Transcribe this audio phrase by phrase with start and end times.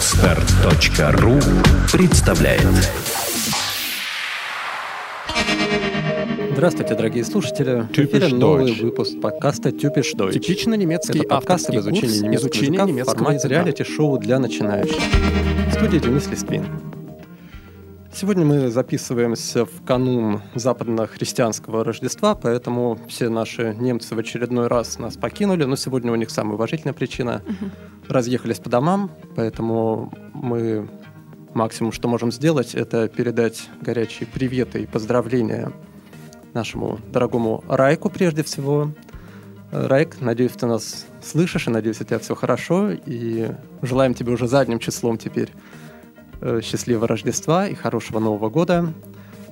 [0.00, 1.34] Отстар.ру
[1.92, 2.62] представляет
[6.52, 7.82] Здравствуйте, дорогие слушатели.
[7.82, 10.32] В эфире новый выпуск подкаста «Тюпиш Deutsch».
[10.32, 13.54] Типично немецкий Это подкаст об изучении немецкого изучения языка в немецкого формате языка.
[13.56, 14.96] реалити-шоу для начинающих.
[15.68, 16.64] В студии Денис Листвин.
[18.12, 25.16] Сегодня мы записываемся в канун западно-христианского Рождества, поэтому все наши немцы в очередной раз нас
[25.16, 27.42] покинули, но сегодня у них самая уважительная причина.
[28.08, 30.90] Разъехались по домам, поэтому мы
[31.54, 35.72] максимум, что можем сделать, это передать горячие приветы и поздравления
[36.52, 38.90] нашему дорогому Райку прежде всего.
[39.70, 44.48] Райк, надеюсь, ты нас слышишь, и надеюсь, у тебя все хорошо, и желаем тебе уже
[44.48, 45.52] задним числом теперь
[46.62, 48.92] счастливого Рождества и хорошего Нового года.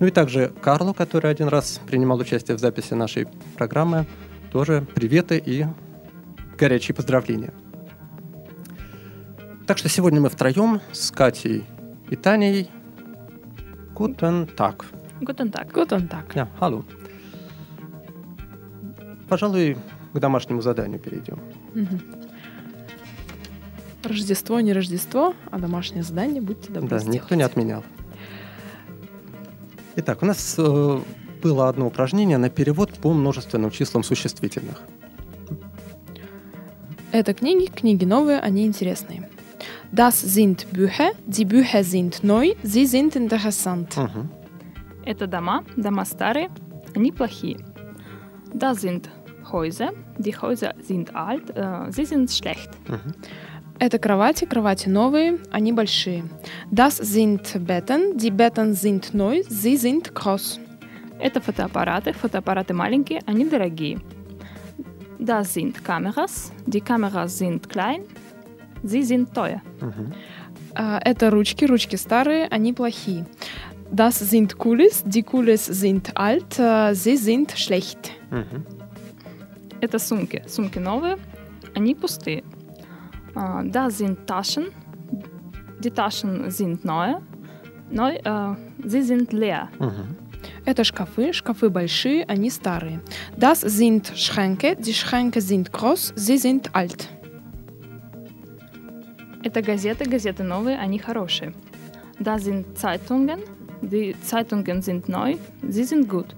[0.00, 4.06] Ну и также Карлу, который один раз принимал участие в записи нашей программы,
[4.52, 5.66] тоже приветы и
[6.56, 7.52] горячие поздравления.
[9.66, 11.66] Так что сегодня мы втроем с Катей
[12.08, 12.70] и Таней.
[13.94, 14.84] Guten Tag.
[15.20, 15.72] Guten Tag.
[15.72, 16.24] Guten Tag.
[16.34, 16.84] Ja, hallo.
[19.28, 19.76] Пожалуй,
[20.14, 21.38] к домашнему заданию перейдем.
[21.74, 22.00] Мгм.
[24.08, 27.14] Рождество не Рождество, а домашнее задание будьте добры да, сделать.
[27.22, 27.84] никто не отменял.
[29.96, 31.00] Итак, у нас э,
[31.42, 34.82] было одно упражнение на перевод по множественным числам существительных.
[37.12, 39.28] Это книги, книги новые, они интересные.
[39.92, 43.96] Das sind Bücher, die Bücher sind neu, sie sind interessant.
[43.96, 44.30] Мгм.
[45.06, 46.50] Это дома, дома старые,
[46.94, 47.58] они плохие.
[48.52, 49.08] Da sind
[49.50, 52.70] Häuser, die Häuser sind alt, äh, sie sind schlecht.
[52.86, 53.14] Мгм.
[53.80, 56.24] Это кровати, кровати новые, они большие.
[56.70, 60.58] Das sind Betten, die Betten sind neu, sie sind groß.
[61.20, 64.00] Это фотоаппараты, фотоаппараты маленькие, они дорогие.
[65.18, 68.02] Da sind Kameras, die Kameras sind klein,
[68.82, 69.60] sie sind teuer.
[70.74, 73.26] А, Это ручки, ручки старые, они плохие.
[73.90, 78.12] Das sind Kulis, die Kulis sind alt, äh, sie sind schlecht.
[79.80, 81.16] Это сумки, сумки новые,
[81.74, 82.42] они пустые.
[83.37, 84.65] А, Da sind Taschen,
[85.83, 87.15] die Taschen sind neu,
[87.89, 88.55] neu äh,
[88.85, 89.69] sie sind leer.
[89.79, 90.17] Мгм.
[90.65, 93.01] Это шкафы, шкафы большие, они старые.
[93.37, 97.09] Das sind Schränke, die Schränke sind groß, sie sind alt.
[99.43, 101.53] Это газеты, газеты новые, они хорошие.
[102.19, 103.39] Da sind Zeitungen,
[103.81, 105.35] die Zeitungen sind neu,
[105.67, 106.35] sie sind gut.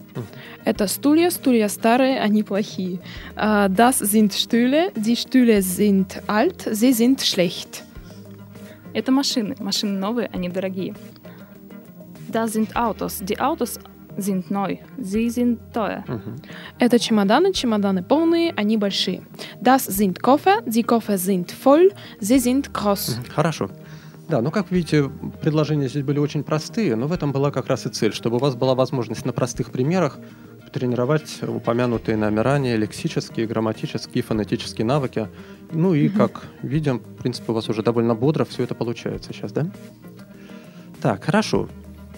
[0.63, 2.99] Это стулья, стулья старые, они плохие.
[3.35, 7.83] Äh, Das sind Stühle, die Stühle sind alt, sie sind schlecht.
[8.93, 10.93] Это машины, машины новые, они дорогие.
[12.29, 13.77] Da sind Autos, die Autos
[14.17, 16.03] sind neu, sie sind teuer.
[16.07, 16.35] Мгм.
[16.79, 19.21] Это чемоданы, чемоданы полные, они большие.
[19.61, 23.17] Das sind Koffer, die Koffer sind voll, sie sind groß.
[23.17, 23.25] Мгм.
[23.35, 23.69] Хорошо.
[24.30, 25.10] Да, ну как видите,
[25.42, 28.38] предложения здесь были очень простые, но в этом была как раз и цель, чтобы у
[28.38, 30.20] вас была возможность на простых примерах
[30.72, 35.26] тренировать упомянутые нами ранее лексические, грамматические, фонетические навыки.
[35.72, 39.50] Ну и, как видим, в принципе, у вас уже довольно бодро все это получается сейчас,
[39.50, 39.66] да?
[41.02, 41.68] Так, хорошо.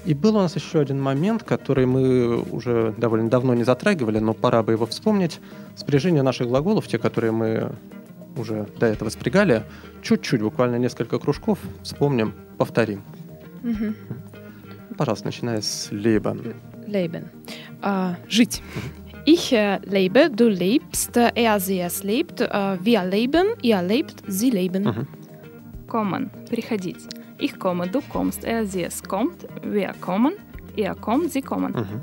[0.05, 4.35] И был у нас еще один момент, который мы уже довольно давно не затрагивали, но
[4.35, 5.41] пора бы его вспомнить.
[5.77, 7.73] Спряжение наших глаголов, те, которые мы
[8.37, 9.65] уже до этого спрягали,
[10.03, 13.03] чуть-чуть, буквально несколько кружков, вспомним, повторим.
[13.63, 13.95] Мгм.
[14.97, 16.55] Пожалуйста, начиная с Leben.
[16.87, 17.29] Leben.
[17.83, 18.63] Äh, жить.
[19.25, 24.23] Ich äh, lebe, du lebst, äh, er, sie, es lebt, äh, wir leben, ihr lebt,
[24.27, 24.83] sie leben.
[24.83, 25.07] Мгм.
[25.87, 26.99] Kommen, приходить.
[27.39, 30.35] Ich komme, du kommst, er, sie, es kommt, wir kommen,
[30.77, 31.73] er kommt, sie kommen.
[31.73, 32.01] Мгм.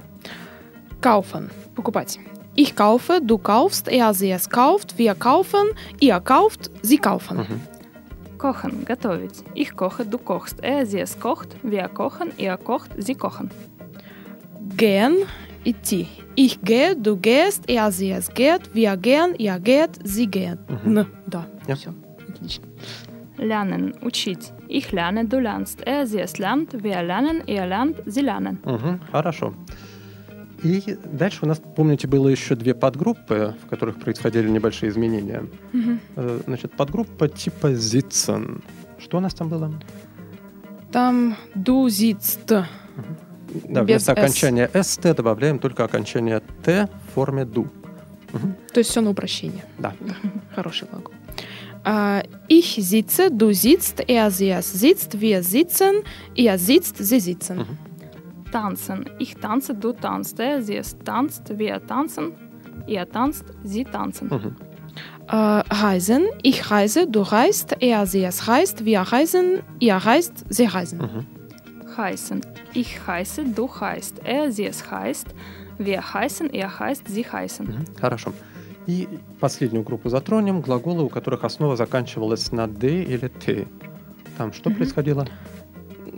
[1.02, 1.50] Kaufen.
[1.76, 2.20] Покупать.
[2.59, 5.67] Ich kaufe, du kaufst, er, sie, es kauft, wir kaufen,
[6.01, 7.39] ihr kauft, sie kaufen.
[7.39, 7.61] Мгм.
[8.39, 9.43] Kochen, готовить.
[9.55, 13.51] Ich koche, du kochst, er, sie, es kocht, wir kochen, er kocht, sie kochen.
[14.77, 15.17] Gehen,
[15.65, 16.07] идти.
[16.37, 20.59] Ich gehe, du gehst, er, sie, es geht, wir gehen, ihr geht, sie geht.
[20.69, 20.99] Мгм.
[20.99, 21.47] Н, да.
[21.67, 21.75] Ja.
[21.75, 21.93] Все,
[22.29, 22.67] отлично.
[23.39, 24.53] Lernen, учить.
[24.69, 28.59] Ich lerne, du lernst, er, sie, es lernt, wir lernen, er lernt, sie lernen.
[28.65, 29.01] Мгм.
[29.11, 29.53] Хорошо.
[30.64, 35.46] И дальше у нас, помните, было еще две подгруппы, в которых происходили небольшие изменения.
[36.16, 38.62] Э, Значит, подгруппа типа Sitzen.
[39.00, 39.72] Что у нас там было?
[40.92, 42.66] Там du sitzt.
[43.68, 47.68] Да, Без вместо окончания «st» добавляем только окончание «т» в форме «ду».
[48.74, 49.66] То есть все на упрощение.
[49.80, 49.94] Да.
[50.56, 51.14] Хороший глагол.
[51.84, 56.04] А, Ich sitze, du sitzt, er, es sitzt, wir sitzen,
[56.36, 57.60] ihr sitzt, sie sitzen.
[57.60, 57.78] Мгм.
[58.52, 59.06] Tanzen.
[59.20, 62.34] Ich tanze, du tanzt, er, sie, es tanzt, wir tanzen,
[62.88, 64.28] er tanzt, sie tanzen.
[64.28, 64.56] Мгм.
[65.28, 66.24] Äh, reisen.
[66.42, 71.00] Ich reise, du reist, er, sie, es reist, wir reisen, ihr reist, sie reisen.
[71.00, 71.26] Мгм.
[71.98, 72.42] Heißen.
[72.74, 74.22] Ich heiße, du heißt.
[74.24, 75.28] Er, sie, es heißt.
[75.78, 77.66] Wir heißen, er heißt, sie heißen.
[77.66, 77.86] Мгм.
[78.00, 78.34] Хорошо.
[78.88, 79.08] И
[79.40, 80.62] последнюю группу затронем.
[80.62, 83.68] Глаголы, у которых основа заканчивалась на «д» или «т».
[84.38, 85.28] Там что происходило?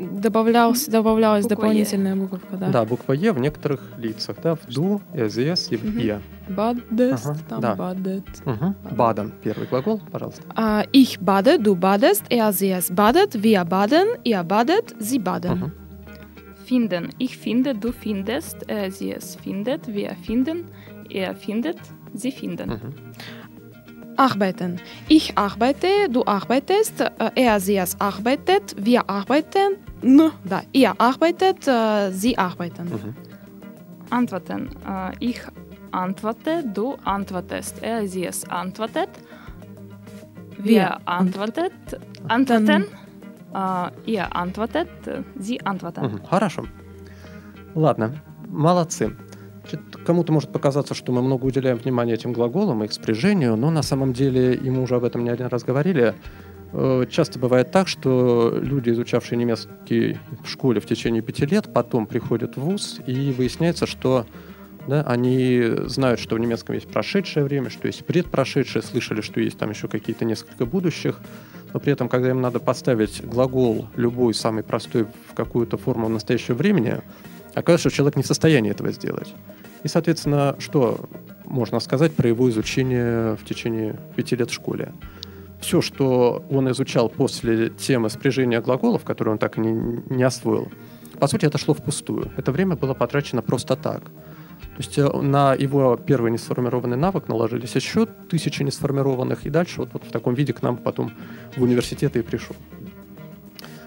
[0.02, 2.70] Добавлялась, добавлялась Буква дополнительная буковка, да.
[2.70, 4.36] Да, буква «е» в некоторых лицах.
[4.44, 5.98] Да, в «ду», «эзес» и в.
[6.00, 6.20] «е».
[6.50, 7.76] Бадест, Ага, там да.
[7.76, 8.24] бадет.
[8.46, 8.76] Мгм.
[8.92, 9.32] Баден.
[9.44, 10.44] Первый глагол, пожалуйста.
[10.92, 15.58] Ich bade, du badest, er, sie, es badet, wir baden, ihr badet, sie baden.
[15.58, 15.72] Мгм.
[16.66, 17.10] Finden.
[17.20, 18.58] Ich finde, du findest.
[18.68, 19.88] Er, sie, es findet.
[19.88, 20.66] Wir finden.
[21.10, 21.78] Er findet.
[22.14, 22.70] Sie finden.
[22.70, 22.94] Мгм.
[24.21, 24.81] Arbeiten.
[25.09, 31.69] Ich arbeite, du arbeitest, äh, er, sie, es arbeitet, wir arbeiten, n, da, ihr arbeitet,
[31.69, 32.87] äh, sie arbeiten.
[32.89, 33.15] Мгм.
[34.11, 34.71] Antworten.
[34.87, 35.41] Äh, ich
[35.91, 37.83] antworte, du antwortest.
[37.83, 39.11] Er, sie, es antwortet.
[40.59, 41.73] Wir Wir antwortet,
[42.29, 42.85] antworten.
[43.55, 46.05] Äh, ihr antwortet, äh, sie antworten.
[46.07, 46.25] Мгм.
[46.25, 46.65] Хорошо.
[47.75, 48.15] Ладно,
[48.49, 49.15] молодцы.
[50.06, 53.84] Кому-то может показаться, что мы много уделяем внимания этим глаголам и их спряжению, но на
[53.84, 56.16] самом деле, и мы уже об этом не один раз говорили,
[56.74, 62.08] э, часто бывает так, что люди, изучавшие немецкий в школе в течение пяти лет, потом
[62.08, 64.26] приходят в ВУЗ, и выясняется, что
[64.88, 69.58] да, они знают, что в немецком есть прошедшее время, что есть предпрошедшее, слышали, что есть
[69.58, 71.20] там еще какие-то несколько будущих,
[71.74, 76.56] но при этом, когда им надо поставить глагол любой, самый простой, в какую-то форму настоящего
[76.56, 77.02] времени,
[77.54, 79.34] оказывается, что человек не в состоянии этого сделать.
[79.84, 81.10] И, соответственно, что
[81.46, 84.94] можно сказать про его изучение в течение пяти лет в школе?
[85.60, 90.72] Все, что он изучал после темы спряжения глаголов, которые он так и не, не освоил,
[91.22, 92.32] по сути, это шло впустую.
[92.36, 94.06] Это время было потрачено просто так.
[94.06, 99.90] То есть э, на его первый несформированный навык наложились еще тысячи несформированных, и дальше вот,
[99.94, 101.12] вот в таком виде к нам потом
[101.56, 102.56] в университеты и пришел.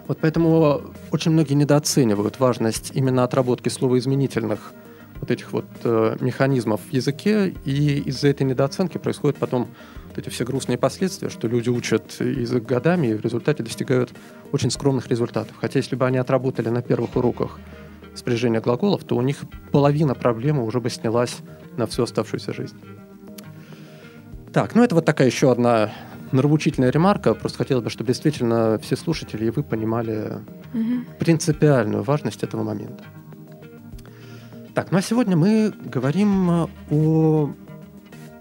[0.07, 4.73] Вот поэтому очень многие недооценивают важность именно отработки словоизменительных
[5.21, 9.69] вот этих вот э, механизмов в языке, и из-за этой недооценки происходят потом
[10.09, 14.13] вот эти все грустные последствия, что люди учат язык годами и в результате достигают
[14.53, 15.57] очень скромных результатов.
[15.59, 17.59] Хотя если бы они отработали на первых уроках
[18.15, 19.39] спряжения глаголов, то у них
[19.73, 21.39] половина проблемы уже бы снялась
[21.77, 22.77] на всю оставшуюся жизнь.
[24.53, 25.93] Так, ну это вот такая еще одна
[26.33, 27.35] нравоучительная ремарка.
[27.35, 30.39] Просто хотелось бы, чтобы действительно все слушатели и вы понимали
[30.73, 31.07] Мгм.
[31.19, 33.05] принципиальную важность этого момента.
[34.75, 37.55] Так, ну а сегодня мы говорим э, о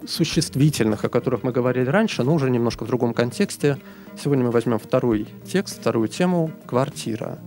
[0.08, 3.78] существительных, о которых мы говорили раньше, но уже немножко в другом контексте.
[4.22, 7.40] Сегодня мы возьмем второй текст, вторую тему «Квартира».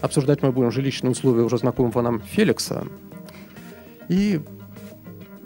[0.00, 2.86] Обсуждать мы будем жилищные условия уже знакомого нам Феликса.
[4.08, 4.40] И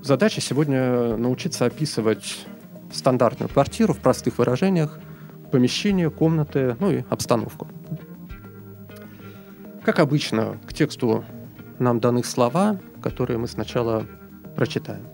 [0.03, 2.47] задача сегодня научиться описывать
[2.93, 4.99] стандартную квартиру в простых выражениях,
[5.51, 7.69] помещение, комнаты, ну и обстановку.
[9.85, 11.25] Как обычно, к тексту
[11.79, 14.07] нам даны слова, которые мы сначала
[14.55, 15.07] прочитаем.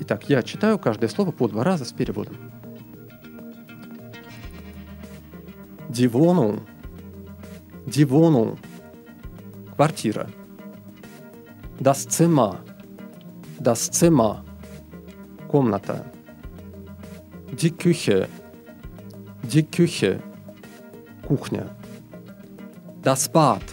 [0.00, 2.36] Итак, я читаю каждое слово по два раза с переводом.
[5.88, 6.60] Дивону.
[7.86, 8.58] Дивону.
[9.74, 10.28] Квартира.
[11.80, 12.60] Das Zimmer.
[13.58, 14.45] Das.
[15.47, 16.05] Комната.
[17.61, 18.27] Die Küche.
[19.43, 20.19] Die Küche.
[21.27, 21.65] Кухня.
[23.01, 23.63] Das Bad.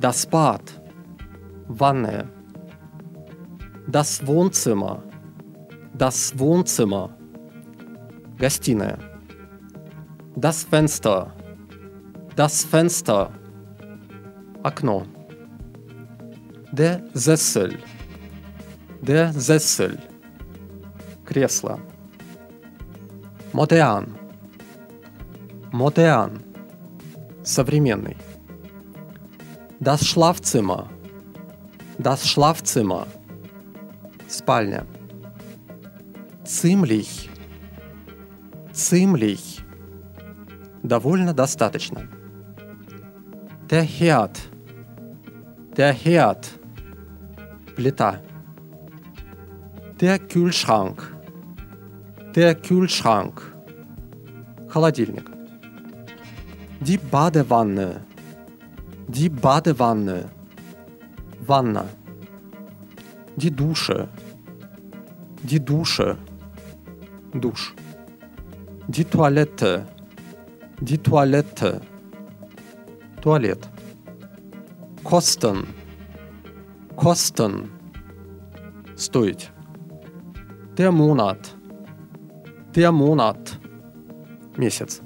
[0.00, 0.62] Das Bad.
[1.68, 2.26] Ванная.
[3.86, 5.02] Das Wohnzimmer.
[5.94, 7.10] Das Wohnzimmer.
[8.38, 8.98] Гостиная.
[10.36, 11.32] Das Fenster.
[12.36, 13.30] Das Fenster.
[14.62, 15.06] Окно.
[16.72, 17.78] Der Sessel.
[19.02, 19.98] Der Sessel.
[21.35, 21.81] Кресло.
[23.51, 24.15] Modern.
[25.73, 26.41] Modern.
[27.43, 28.15] Современный.
[29.81, 30.89] Das Schlafzimmer.
[31.97, 33.05] Das Schlafzimmer.
[34.29, 34.85] Спальня.
[36.45, 37.29] Ziemlich.
[38.71, 39.61] Ziemlich.
[40.83, 42.07] Довольно достаточно.
[43.69, 44.39] Der Herd.
[45.75, 46.47] Der Herd.
[47.75, 48.21] Плита.
[49.99, 51.14] Der Kühlschrank.
[52.34, 53.40] Der Kühlschrank.
[54.68, 55.30] Холодильник.
[56.80, 58.02] Die Badewanne.
[59.08, 60.30] Die Badewanne.
[61.46, 61.84] Ванна.
[63.36, 64.08] Die Dusche.
[65.42, 66.16] Die Dusche.
[67.34, 67.74] Душ.
[68.88, 69.86] Die Toilette.
[70.80, 71.80] Die Toilette.
[73.20, 73.68] Туалет.
[75.04, 75.66] Kosten.
[76.96, 77.70] Kosten.
[78.96, 79.52] Стоить.
[80.76, 81.53] Der Monat.
[82.83, 83.53] Monat.
[84.57, 85.01] Месяц.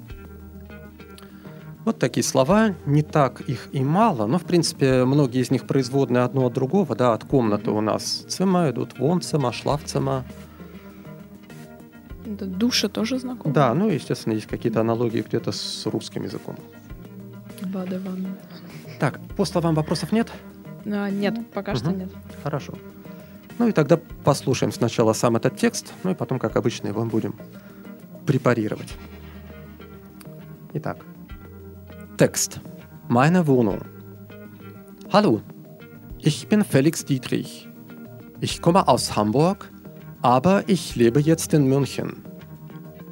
[1.84, 6.24] Вот такие слова, не так их и мало, но, в принципе, многие из них производные
[6.24, 10.24] одно от другого, да, от комнаты у нас цема идут, вонцема, шлафцема.
[12.26, 13.52] Да, душа тоже знакома.
[13.54, 16.56] Да, ну, естественно, есть какие-то аналогии где-то с русским языком.
[17.62, 18.36] Бада ванна.
[19.00, 20.30] Так, по словам вопросов нет?
[20.84, 21.98] А, нет, пока что Мгм.
[22.00, 22.10] нет.
[22.44, 22.74] Хорошо.
[23.59, 27.35] Ну и тогда послушаем сначала сам этот текст, ну и потом, как обычно, его будем
[28.25, 28.93] препарировать.
[30.73, 31.05] Итак.
[32.17, 32.59] Text.
[33.07, 33.81] Meine Wohnung.
[35.11, 35.41] Hallo,
[36.19, 37.67] ich bin Felix Dietrich.
[38.41, 39.71] Ich komme aus Hamburg,
[40.21, 42.23] aber ich lebe jetzt in München.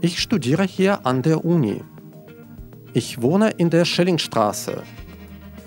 [0.02, 1.82] Ich studiere hier an der Uni.
[2.94, 4.84] Ich wohne in der Schellingstraße.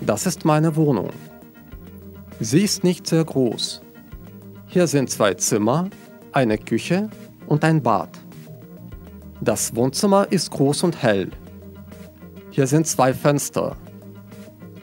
[0.01, 1.09] Das ist meine Wohnung.
[2.39, 3.80] Sie ist nicht sehr groß.
[4.72, 5.90] Hier sind zwei Zimmer,
[6.32, 7.10] eine Küche
[7.46, 8.08] und ein Bad.
[9.42, 11.30] Das Wohnzimmer ist groß und hell.
[12.48, 13.76] Hier sind zwei Fenster.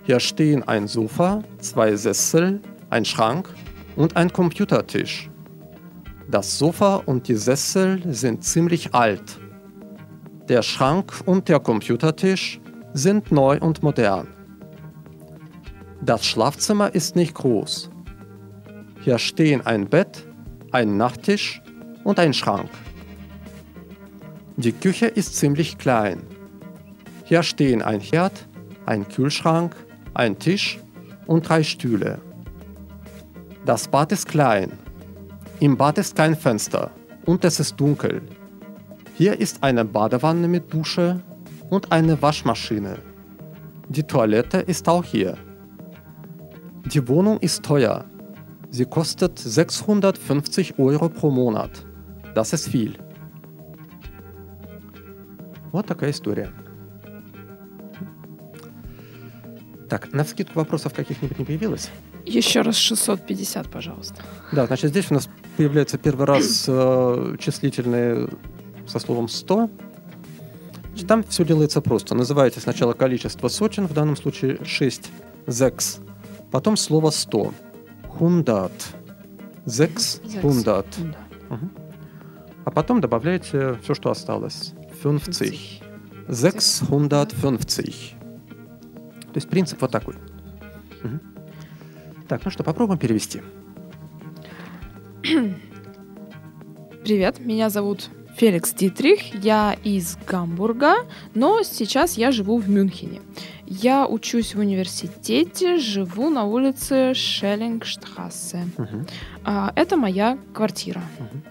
[0.03, 3.51] Hier stehen ein Sofa, zwei Sessel, ein Schrank
[3.95, 5.31] und ein Computertisch.
[6.29, 9.39] Das Sofa und die Sessel sind ziemlich alt.
[10.49, 12.61] Der Schrank und der Computertisch
[12.93, 14.27] sind neu und modern.
[15.99, 17.89] Das Schlafzimmer ist nicht groß.
[19.01, 20.27] Hier stehen ein Bett,
[20.71, 21.61] ein Nachttisch
[22.03, 22.69] und ein Schrank.
[24.57, 26.21] Die Küche ist ziemlich klein.
[27.23, 28.47] Hier stehen ein Herd,
[28.85, 29.75] ein Kühlschrank,
[30.13, 30.79] ein Tisch
[31.27, 32.19] und drei Stühle.
[33.65, 34.71] Das Bad ist klein.
[35.59, 36.91] Im Bad ist kein Fenster
[37.25, 38.21] und es ist dunkel.
[39.13, 41.21] Hier ist eine Badewanne mit Dusche
[41.69, 42.97] und eine Waschmaschine.
[43.87, 45.37] Die Toilette ist auch hier.
[46.85, 48.05] Die Wohnung ist teuer.
[48.71, 51.71] Sie kostet 650 Euro pro Monat.
[52.35, 52.97] Das ist viel.
[55.71, 56.51] Вот такая история.
[59.89, 61.89] Так, на вскидку вопросов каких-нибудь не появилось?
[62.25, 64.21] Еще раз 650, пожалуйста.
[64.51, 68.29] Да, значит, здесь у нас появляется первый раз э, числительные
[68.87, 69.69] со словом 100.
[70.89, 72.13] Значит, Там все делается просто.
[72.13, 75.09] Называете сначала количество сотен, в данном случае 6,
[75.47, 75.99] зекс.
[76.51, 77.51] Потом слово 100.
[78.09, 78.71] Хундат.
[79.65, 80.87] Зекс, хундат.
[80.97, 81.59] Да.
[82.65, 84.73] А потом добавляете все, что осталось.
[85.01, 85.55] 50.
[86.27, 88.19] 650.
[88.19, 90.15] То есть принцип вот такой.
[91.03, 91.21] Мгм.
[92.27, 93.41] Так, ну что, попробуем перевести.
[97.03, 98.09] Привет, меня зовут
[98.39, 100.93] Феликс Дитрих, я из Гамбурга,
[101.35, 103.19] но сейчас я живу в Мюнхене.
[103.65, 108.65] Я учусь в университете, живу на улице Шеллингштрассе.
[108.77, 109.05] Мгм.
[109.43, 111.01] А, Это моя квартира.
[111.19, 111.43] Мгм.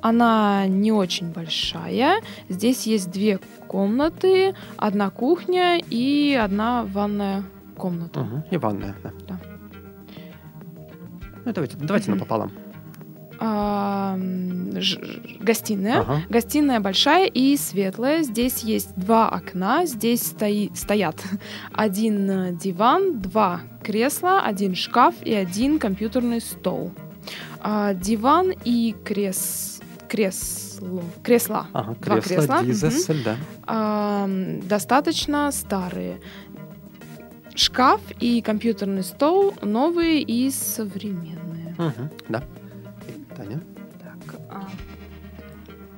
[0.00, 2.22] Она не очень большая.
[2.48, 3.38] Здесь есть две
[3.68, 7.44] комнаты, одна кухня и одна ванная
[7.76, 8.20] комната.
[8.20, 8.44] Мгм.
[8.50, 9.12] И ванная, да.
[9.28, 9.40] Да.
[11.44, 12.20] Ну, давайте, давайте Мгм.
[12.20, 12.52] напополам.
[15.40, 16.00] Гостиная.
[16.00, 16.22] Ага.
[16.28, 18.22] Гостиная большая и светлая.
[18.22, 19.86] Здесь есть два окна.
[19.86, 21.16] Здесь стои- стоят
[21.72, 26.92] один диван, два кресла, один шкаф и один компьютерный стол.
[27.60, 29.80] А, диван и крес...
[30.08, 31.02] кресло...
[31.22, 33.36] кресла Ага, Два кресло, кресла, дизесель, да.
[33.66, 34.28] а,
[34.62, 36.20] достаточно старые.
[37.54, 41.74] Шкаф и компьютерный стол новые и современные.
[41.78, 42.42] Мгм, Да.
[43.40, 43.60] Таня.
[44.02, 44.68] Так, а,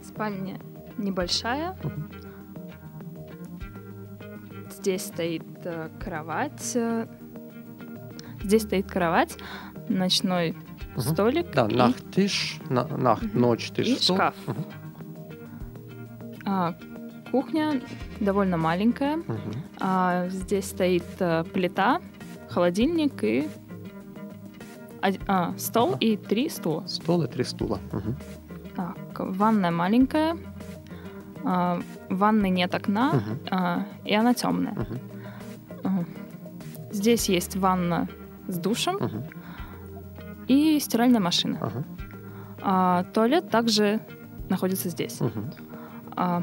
[0.03, 0.59] спальня
[0.97, 1.77] небольшая.
[1.83, 2.11] Мгм.
[4.71, 6.77] Здесь стоит э, кровать.
[8.43, 9.37] Здесь стоит кровать,
[9.89, 10.57] ночной
[10.97, 11.01] Мгм.
[11.01, 13.41] столик Да, и, нахтиш, на, нах, Мгм.
[13.41, 14.17] ночь, тиш, и стол.
[14.17, 14.35] шкаф.
[14.47, 14.65] Мгм,
[16.45, 16.75] А,
[17.31, 17.81] кухня
[18.21, 19.17] довольно маленькая.
[19.17, 19.39] мгм.
[19.81, 22.01] А, здесь стоит э, плита,
[22.51, 23.49] холодильник и
[25.27, 26.87] а, стол и три стула.
[26.87, 27.79] Стол и три стула.
[27.93, 28.17] Мгм.
[28.77, 30.37] Так, ванная маленькая.
[31.45, 33.39] А, ванной нет окна, Мгм.
[33.51, 34.75] а, и она темная.
[35.85, 36.05] Ага.
[36.93, 38.09] Здесь есть ванна
[38.49, 39.25] с душем Мгм.
[40.47, 41.59] и стиральная машина.
[41.61, 41.85] Ага.
[42.61, 44.01] А, туалет также
[44.49, 45.21] находится здесь.
[45.21, 45.51] Мгм.
[46.17, 46.43] А,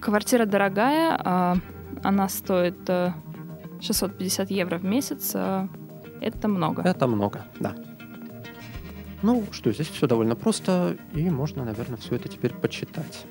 [0.00, 1.56] квартира дорогая, а,
[2.02, 3.12] она стоит э,
[3.80, 5.32] 650 евро в месяц.
[5.34, 5.68] а,
[6.21, 6.81] это много.
[6.83, 7.75] Это много, да.
[9.21, 13.25] Ну что, здесь все довольно просто, и можно, наверное, все это теперь почитать.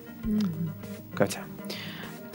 [1.15, 1.41] Катя.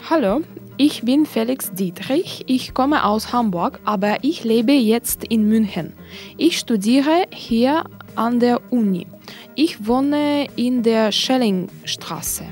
[0.10, 0.44] Hallo,
[0.78, 2.44] ich bin Felix Dietrich.
[2.48, 5.94] Ich komme aus Hamburg, aber ich lebe jetzt in München.
[6.38, 7.84] Ich studiere hier
[8.16, 9.08] an der Uni.
[9.56, 12.44] Ich wohne in der Schellingstraße.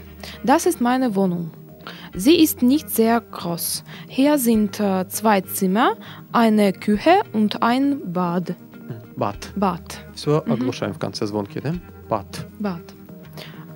[0.43, 1.51] Das ist meine Wohnung.
[2.13, 3.83] Sie ist nicht sehr groß.
[4.07, 5.95] Hier sind äh, zwei Zimmer,
[6.31, 8.55] eine Küche und ein Bad.
[9.15, 9.53] Bad.
[9.55, 9.99] Bad.
[10.13, 11.73] Все оглушаем в конце звонки, да?
[12.09, 12.45] Bad.
[12.59, 12.93] Bad.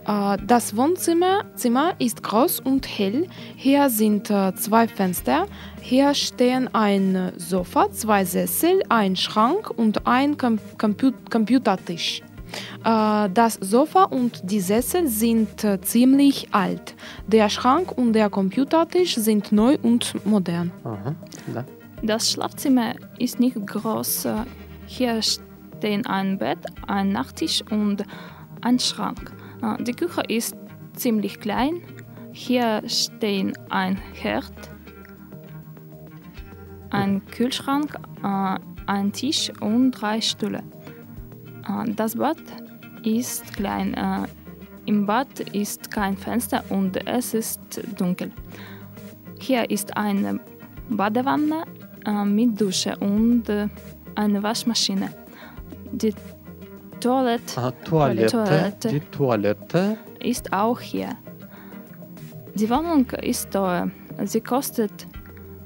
[0.05, 3.27] Äh, das Wohnzimmer Zimmer ist groß und hell.
[3.55, 5.45] Hier sind äh, zwei Fenster.
[5.81, 12.21] Hier stehen ein Sofa, zwei Sessel, ein Schrank und ein Com Compu Computertisch.
[12.84, 16.94] Äh, das Sofa und die Sessel sind äh, ziemlich alt.
[17.26, 20.70] Der Schrank und der Computertisch sind neu und modern.
[20.84, 21.14] Aha.
[22.02, 24.26] Das Schlafzimmer ist nicht groß.
[24.26, 24.34] Äh,
[24.86, 28.04] hier stehen ein Bett, ein Nachttisch und
[28.60, 29.32] ein Schrank.
[29.80, 30.54] Die Küche ist
[30.94, 31.80] ziemlich klein.
[32.32, 34.52] Hier stehen ein Herd,
[36.90, 40.62] ein Kühlschrank, ein Tisch und drei Stühle.
[41.68, 42.38] Äh, das Bad
[43.02, 43.94] ist klein.
[43.94, 44.26] Äh,
[44.86, 47.60] Im Bad ist kein Fenster und es ist
[47.98, 48.30] dunkel.
[49.40, 50.38] Hier ist eine
[50.90, 51.64] Badewanne
[52.06, 53.44] äh, mit Dusche und
[54.14, 55.08] eine Waschmaschine.
[55.92, 56.14] Die
[57.00, 61.16] Toilette, ah, Toilette, Toilette, die Toilette ist auch hier.
[62.54, 63.90] Die Wohnung ist teuer.
[64.24, 65.06] Sie kostet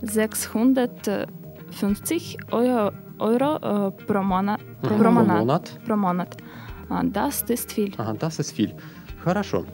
[0.03, 3.57] 650 Euro Euro
[3.89, 6.37] äh, pro, Monat, pro, pro Monat, pro Monat.
[7.13, 7.93] Das ist viel.
[7.99, 8.75] Ага, das ist viel.
[9.25, 9.67] Хорошо.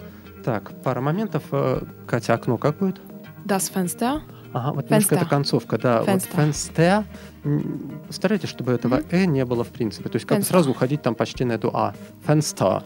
[0.44, 1.42] Так, пара моментов.
[1.52, 3.00] Э, Катя, окно как будет?
[3.46, 4.20] Das Fenster.
[4.52, 5.18] Ага, вот немножко Fenster.
[5.18, 6.00] это концовка, да.
[6.00, 6.36] Вот Fenster.
[6.36, 7.04] фенстер.
[7.44, 10.08] М, Старайтесь, чтобы этого «э» не было в принципе.
[10.08, 10.48] То есть как бы Fenster.
[10.48, 11.94] сразу уходить там почти на эту «а».
[12.26, 12.82] Фенстер.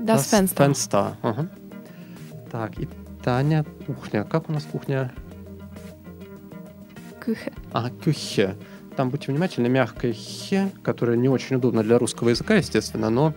[0.00, 0.56] Das, Fenster.
[0.56, 1.14] Fenster.
[1.22, 1.48] Ага.
[2.50, 2.88] Так, и
[3.22, 4.24] Таня, кухня.
[4.24, 5.12] Как у нас кухня?
[7.20, 7.52] Küche.
[7.72, 8.56] Ага, кюхе.
[8.96, 13.34] Там будьте внимательны, мягкое хе, которое не очень удобно для русского языка, естественно, но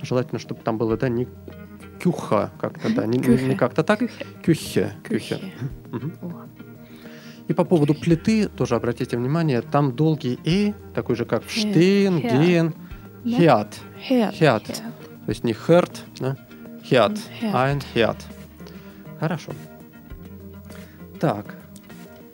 [0.00, 1.28] желательно, чтобы там было, да, не
[2.02, 4.00] кюха как-то, да, не, не- как-то так.
[4.44, 4.94] Кюхе.
[5.04, 5.52] Кюхе.
[7.48, 12.18] И по поводу плиты, тоже обратите внимание, там долгий «и», такой же, как в «штейн».
[12.20, 12.74] «ген».
[13.24, 13.68] Herd.
[14.08, 14.66] Herd.
[14.66, 16.36] То есть не «херт», да?
[16.88, 17.18] Herd.
[17.52, 18.16] «айн хеат».
[19.20, 19.52] Хорошо.
[21.20, 21.54] Так.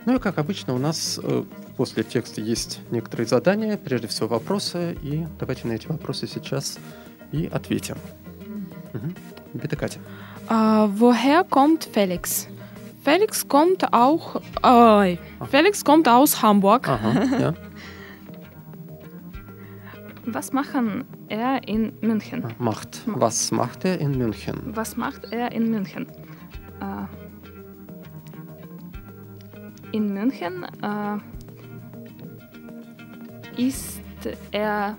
[0.07, 1.45] Ну и как обычно у нас э,
[1.79, 6.77] после текста есть некоторые задания, прежде всего вопросы, и давайте на эти вопросы сейчас
[7.31, 7.97] и ответим.
[8.93, 9.15] Мгм.
[9.55, 10.01] Bitte, Катя.
[10.51, 12.49] Äh, woher kommt Felix?
[13.05, 14.43] Felix kommt auch.
[14.63, 15.19] Äh,
[15.51, 16.89] Felix kommt aus Hamburg.
[16.89, 17.55] Ага, ja.
[20.27, 22.45] Was machen er in München?
[22.59, 23.03] Macht.
[23.07, 24.75] Was macht er in München?
[24.75, 26.07] Was macht er in München?
[26.81, 27.07] Äh,
[29.93, 31.19] in München äh,
[33.59, 34.01] ist
[34.53, 34.97] er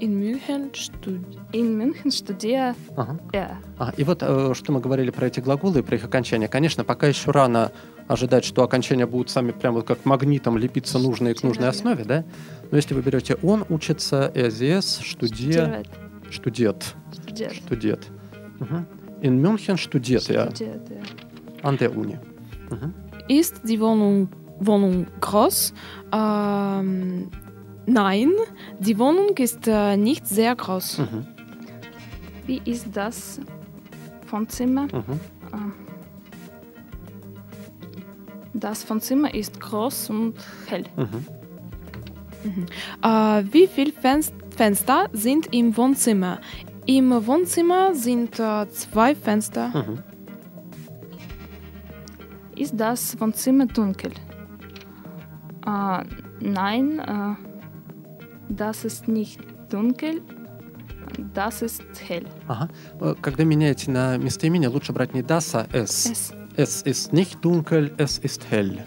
[0.00, 1.36] In München studiert.
[1.52, 3.18] in München studiert Ага.
[3.32, 3.56] er.
[3.78, 6.46] А, и вот э, что мы говорили про эти глаголы и про их окончания.
[6.46, 7.72] Конечно, пока еще рано
[8.06, 12.24] ожидать, что окончания будут сами прям вот как магнитом лепиться нужные к нужной основе, да?
[12.70, 15.82] Но если вы берете он учится, ЭЗС, штудия,
[16.30, 16.94] штудет,
[17.52, 18.06] штудет.
[19.20, 20.52] In München studiert er
[21.64, 22.18] an der Uni.
[22.70, 22.94] Мгм.
[23.28, 25.74] Ist die Wohnung, Wohnung groß?
[26.12, 27.30] Ähm,
[27.86, 28.32] nein,
[28.80, 30.98] die Wohnung ist äh, nicht sehr groß.
[30.98, 31.26] Mhm.
[32.46, 33.40] Wie ist das
[34.30, 34.84] Wohnzimmer?
[34.84, 35.20] Mhm.
[35.52, 35.58] Ah.
[38.54, 40.34] Das Wohnzimmer ist groß und
[40.66, 40.84] hell.
[40.96, 41.26] Mhm.
[42.44, 42.66] Mhm.
[43.02, 46.40] Äh, wie viele Fenster sind im Wohnzimmer?
[46.86, 49.68] Im Wohnzimmer sind äh, zwei Fenster.
[49.68, 50.02] Mhm.
[52.57, 54.11] Ist das Wohnzimmer dunkel?
[55.65, 56.03] Äh,
[56.39, 57.35] nein, äh,
[58.49, 60.21] das ist nicht dunkel.
[61.33, 62.25] Das ist hell.
[62.47, 62.69] Ага.
[62.99, 66.05] Э, Когда меняете на местоимение, лучше брать не das, а es.
[66.05, 68.77] Es Es ist nicht dunkel, es ist hell.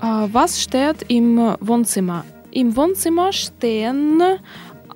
[0.00, 2.24] Äh, was steht im Wohnzimmer?
[2.52, 4.22] Im Wohnzimmer stehen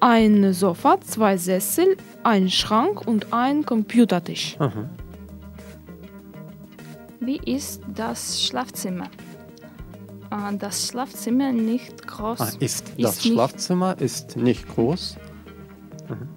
[0.01, 4.57] ein Sofa, zwei Sessel, ein Schrank und ein Computertisch.
[4.61, 4.89] Ага.
[7.28, 9.10] Wie ist das Schlafzimmer?
[10.30, 12.40] Ah, das Schlafzimmer nicht groß.
[12.40, 15.18] Ah, ist, ist das Schlafzimmer ist nicht groß.
[16.08, 16.30] Mhm.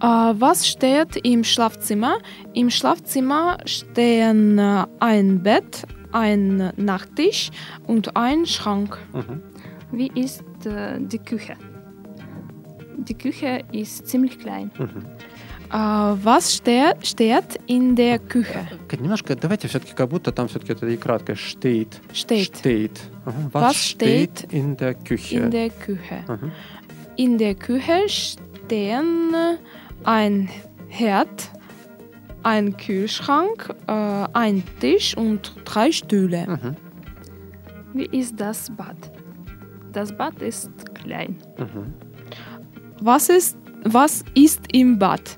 [0.00, 2.18] Ah, was steht im Schlafzimmer?
[2.52, 7.50] Im Schlafzimmer stehen äh, ein Bett, ein Nachttisch
[7.86, 8.98] und ein Schrank.
[9.14, 9.42] Mhm.
[9.92, 11.54] Wie ist äh, die Küche?
[12.98, 14.70] Die Küche ist ziemlich klein.
[14.78, 15.06] Mhm.
[15.69, 18.67] А, was steht, steht in der Küche?
[18.87, 21.35] Кать, Немножко, давайте все-таки как будто там все-таки это и краткое.
[21.35, 21.99] Steht.
[22.13, 22.55] Steht.
[22.55, 22.99] Steht.
[23.25, 23.35] Ага.
[23.53, 25.35] Was, Was steht steht in der Küche?
[25.37, 26.23] In der Küche.
[26.27, 26.51] Ага.
[27.17, 29.33] In der Küche stehen
[30.03, 30.49] ein
[30.89, 31.51] Herd,
[32.43, 33.91] ein Kühlschrank, äh,
[34.33, 36.45] ein Tisch und drei Stühle.
[36.47, 36.75] Мгм.
[37.93, 38.97] Wie ist das Bad?
[39.93, 41.37] Das Bad ist klein.
[41.57, 41.93] Мгм.
[43.01, 45.37] Was ist, was ist im Bad?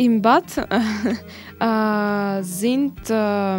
[0.00, 3.10] Im Bad äh, sind.
[3.10, 3.58] Äh,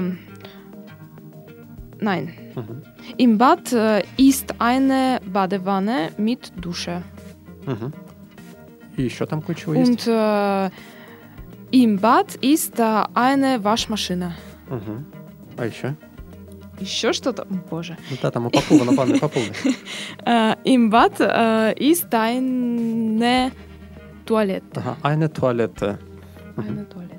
[1.99, 2.33] nein.
[2.55, 2.81] Мгм.
[3.17, 7.03] Im Bad äh, ist eine Badewanne mit Dusche.
[7.67, 7.93] Мгм.
[8.97, 10.07] И еще там кое-чего есть.
[10.07, 10.69] Und äh,
[11.69, 14.33] im Bad ist äh, eine Waschmaschine.
[14.67, 15.05] Мгм.
[15.57, 15.95] А еще?
[16.79, 17.45] Еще что-то?
[17.69, 17.97] Боже.
[18.09, 19.53] Ну да, там упаковано ванной по полной.
[20.25, 23.51] Äh, Im Bad äh, ist eine
[24.25, 24.79] Toilette.
[24.79, 24.97] Ага.
[25.03, 25.99] Eine Toilette.
[26.56, 27.16] Eine Toilette.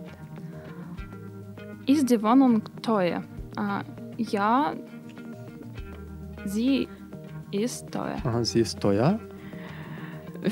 [1.85, 3.21] Ist die Wohnung teuer?
[3.57, 3.83] Äh,
[4.17, 4.73] ja,
[6.45, 6.87] sie
[7.51, 8.15] ist teuer.
[8.23, 9.19] Ага, sie ist teuer.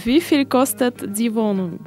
[0.03, 1.79] Wie viel kostet die Wohnung?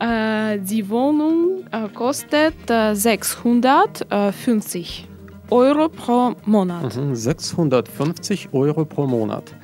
[0.00, 5.08] Äh, die Wohnung äh, kostet äh, 650
[5.50, 6.94] Euro pro Monat.
[6.96, 7.14] Мгм.
[7.16, 9.54] 650 Euro pro Monat.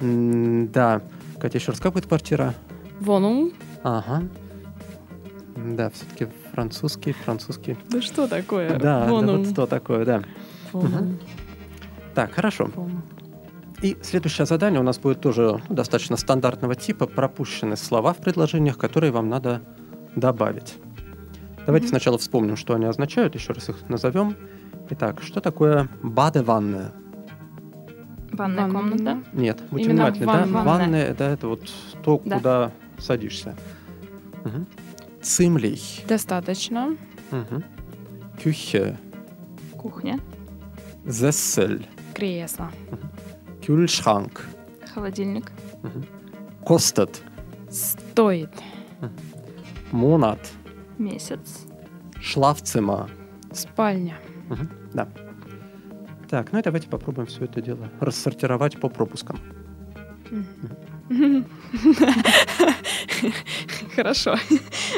[0.00, 1.00] М, Да.
[1.38, 2.54] Катя, еще раз, как будет квартира?
[3.00, 3.52] Wohnung?
[3.82, 4.22] Ага.
[5.55, 7.77] Да, все-таки французский, французский.
[7.89, 8.77] Да что такое?
[8.77, 10.23] Да, да, вот что такое, да.
[10.73, 11.17] Wohnung.
[12.13, 12.65] Так, хорошо.
[12.75, 13.01] Wohnung.
[13.81, 17.07] И следующее задание у нас будет тоже достаточно стандартного типа.
[17.07, 19.61] Пропущены слова в предложениях, которые вам надо
[20.15, 20.75] добавить.
[21.65, 21.89] Давайте Мгм.
[21.91, 24.35] сначала вспомним, что они означают, еще раз их назовем.
[24.91, 26.91] Итак, что такое бадеванная?
[28.31, 29.23] Ванная комната.
[29.33, 30.31] Нет, будьте Именно внимательны, да?
[30.45, 30.63] ванная.
[30.63, 31.61] Ванная, да, это вот
[32.03, 32.37] то, Да.
[32.37, 33.55] куда садишься.
[34.43, 34.67] Мгм.
[35.29, 36.05] Цимлих.
[36.07, 36.95] Достаточно.
[38.37, 38.95] Küche.
[39.75, 40.19] Кухня.
[41.05, 41.83] Sessel.
[42.13, 42.71] Кресло.
[43.61, 44.39] Kühlschrank.
[44.93, 45.51] Холодильник.
[46.63, 47.23] Kostet.
[47.71, 48.51] Стоит.
[49.91, 50.39] Monat.
[50.99, 51.65] Месяц.
[52.21, 53.09] Schlafzimmer.
[53.51, 54.17] Спальня.
[54.49, 55.07] Мгм, Да.
[56.29, 59.39] Так, ну и давайте попробуем все это дело рассортировать по пропускам.
[63.95, 64.35] Хорошо.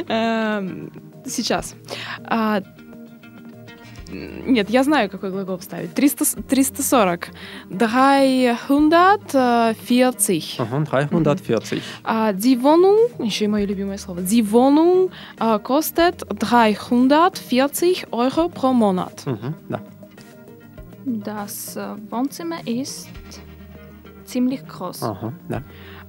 [0.07, 0.91] Эм,
[1.25, 1.75] Сейчас.
[2.23, 2.61] А,
[4.09, 5.93] Нет, я знаю, какой глагол вставить.
[5.93, 7.27] 300, с- 340.
[7.69, 9.75] 340.
[10.59, 11.81] Ага, 340.
[12.05, 18.71] А, Die Wohnung, еще и мое любимое слово, die Wohnung а, kostet 340 Euro pro
[18.71, 19.25] Monat.
[19.25, 19.81] Мгм, Да.
[21.05, 21.77] Das
[22.09, 23.09] Wohnzimmer ist
[24.25, 25.03] ziemlich groß.
[25.03, 25.63] Ага, да.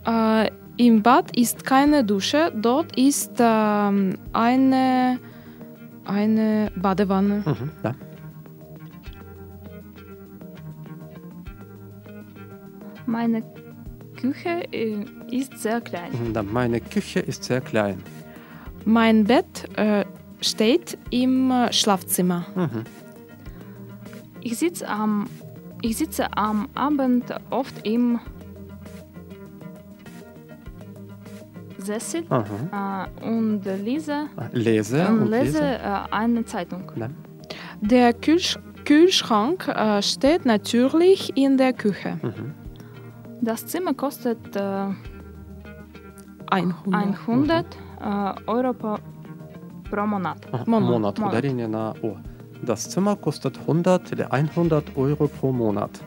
[0.08, 5.18] Äh, Im Bad ist keine Dusche, dort ist äh, eine,
[6.04, 7.42] eine Badewanne.
[7.44, 7.94] Mhm, ja.
[13.06, 13.42] Meine
[14.16, 16.10] Küche äh, ist sehr klein.
[16.12, 18.02] Mhm, meine Küche ist sehr klein.
[18.84, 20.04] Mein Bett äh,
[20.40, 22.46] steht im äh, Schlafzimmer.
[22.54, 22.84] Mhm.
[24.40, 25.28] Ich sitze am,
[25.82, 28.20] ich sitze am Abend oft im
[31.77, 33.07] Sessel Ага.
[33.21, 35.63] äh, und lese, А, Lese und und lese lese.
[35.63, 36.91] äh, eine Zeitung.
[36.95, 37.09] Да.
[37.81, 42.17] Der Kühlsch Kühlschrank äh, steht natürlich in der Küche.
[42.21, 42.53] Мгм.
[43.41, 44.87] Das Zimmer kostet äh,
[46.51, 47.17] 100.
[47.27, 47.65] 100
[48.01, 48.97] äh, Euro pro,
[49.89, 50.37] pro Monat.
[50.51, 50.89] Ага, Монат.
[50.89, 51.19] Монат.
[51.19, 51.33] Монат.
[51.33, 52.17] Ударение на О.
[52.65, 56.01] Das Zimmer kostet 100 или 100 Euro pro Monat.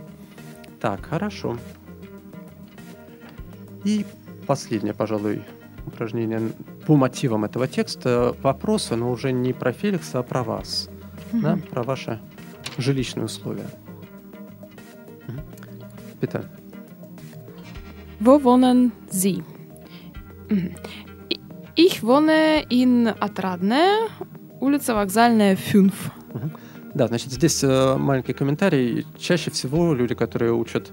[0.81, 1.57] Так, хорошо.
[3.85, 4.05] И
[4.47, 5.43] последнее, пожалуй,
[5.94, 6.52] упражнение
[6.86, 8.36] по мотивам этого текста.
[8.42, 10.90] Вопросы, но уже не про Феликса, а про вас.
[11.34, 12.20] Да, про ваши
[12.78, 13.68] жилищные условия.
[16.22, 16.44] Bitte.
[18.20, 19.44] Wo wohnen Sie?
[21.76, 24.10] Ich wohne in Отрадное,
[24.60, 25.92] улица Вокзальная, 5.
[26.94, 29.08] Да, значит, здесь э, маленький комментарий.
[29.18, 30.92] Чаще всего люди, которые учат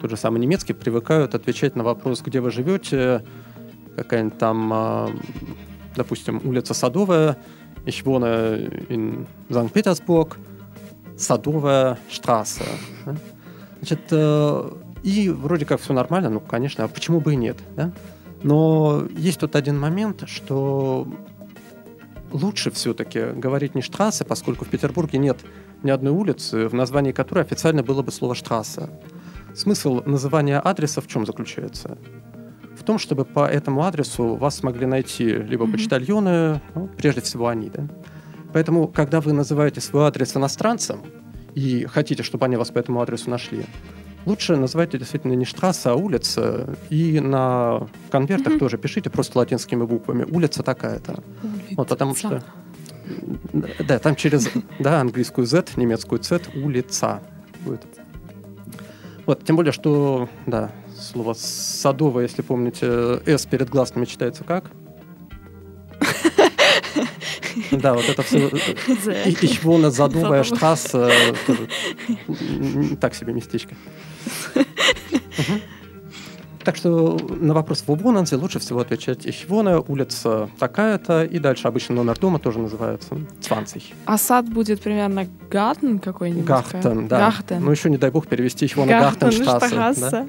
[0.00, 3.24] тот же самый немецкий, привыкают отвечать на вопрос, где вы живете,
[3.96, 5.10] какая-нибудь там, а,
[5.96, 7.38] допустим, улица Садовая,
[7.84, 10.38] ich wohne in Санкт-Петербург,
[11.16, 12.64] Садовая Штрассе.
[13.04, 13.16] Да?
[13.80, 14.70] Значит, э,
[15.02, 17.92] и вроде как все нормально, ну, конечно, а почему бы и нет, да?
[18.42, 21.06] Но есть тут один момент, что
[22.32, 25.38] лучше все-таки говорить не штрассе, поскольку в Петербурге нет
[25.82, 28.88] ни одной улицы, в названии которой официально было бы слово штрассе.
[29.54, 31.98] Смысл называния адреса в чем заключается?
[32.82, 35.72] В том, чтобы по этому адресу вас смогли найти либо Мгм.
[35.74, 37.86] почтальоны, ну, прежде всего они, да.
[38.52, 40.98] Поэтому, когда вы называете свой адрес иностранцам
[41.54, 43.66] и хотите, чтобы они вас по этому адресу нашли,
[44.26, 46.76] лучше называйте действительно не штрасса, а улица.
[46.90, 48.58] И на конвертах Мгм.
[48.58, 50.24] тоже пишите просто латинскими буквами.
[50.24, 51.22] Улица такая-то.
[51.76, 52.42] Вот, потому что...
[53.78, 54.48] Да, там через
[54.80, 57.20] да, английскую Z, немецкую Z, улица
[57.64, 57.86] будет.
[59.24, 64.70] Вот, тем более, что, да, слово садовое, если помните, S перед гласными читается как?
[67.70, 68.50] Да, вот это все.
[69.90, 70.42] Садовая.
[70.44, 71.10] штрасса.
[71.46, 71.68] тоже,
[72.38, 73.74] м, Так себе местечко.
[76.64, 81.96] Так что на вопрос в Убонанзе лучше всего отвечать wohne, улица такая-то, и дальше обычно
[81.96, 83.16] номер дома тоже называется
[83.48, 83.92] 20.
[84.06, 86.44] А сад будет примерно Гартен какой-нибудь?
[86.44, 87.18] Гахтен, да.
[87.18, 87.64] Гахтен.
[87.64, 90.10] Ну еще не дай бог перевести Ich wohne Гахтенштрассе.
[90.10, 90.26] да.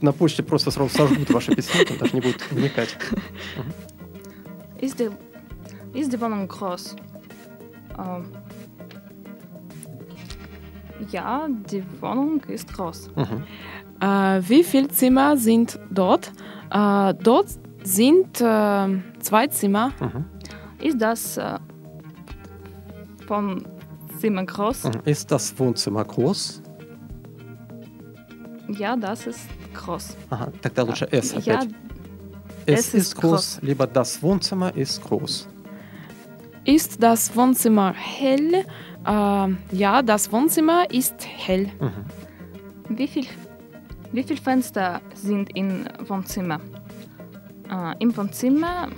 [0.00, 2.96] На почте просто сразу сожгут ваше письмо, там даже не будут вникать.
[4.78, 5.10] Ist die,
[5.94, 6.96] ist die Wohnung groß?
[7.98, 8.26] Ähm,
[11.10, 13.10] ja, die Wohnung ist groß.
[13.16, 13.44] Мгм.
[14.00, 16.30] Äh, wie viele Zimmer sind dort?
[16.70, 17.48] Äh, dort
[17.84, 18.88] sind äh,
[19.20, 19.92] zwei Zimmer.
[19.98, 20.26] Мгм.
[20.82, 21.58] Ist das äh,
[23.26, 23.64] von
[24.20, 24.84] Zimmer groß?
[24.84, 25.00] Мгм.
[25.06, 26.62] Ist das Wohnzimmer groß?
[28.68, 30.16] Ja, das ist groß.
[30.30, 31.70] Ага, тогда лучше S Ja, опять.
[32.66, 35.48] Es es ist ist groß, lибо das Wohnzimmer ist groß.
[36.64, 38.64] Ist das Wohnzimmer hell?
[39.06, 41.70] Äh, ja, das Wohnzimmer ist hell.
[41.78, 42.04] Мгм.
[42.98, 43.26] wie viel,
[44.12, 46.60] wie viele Fenster sind im Wohnzimmer?
[47.70, 48.88] Äh, Im Wohnzimmer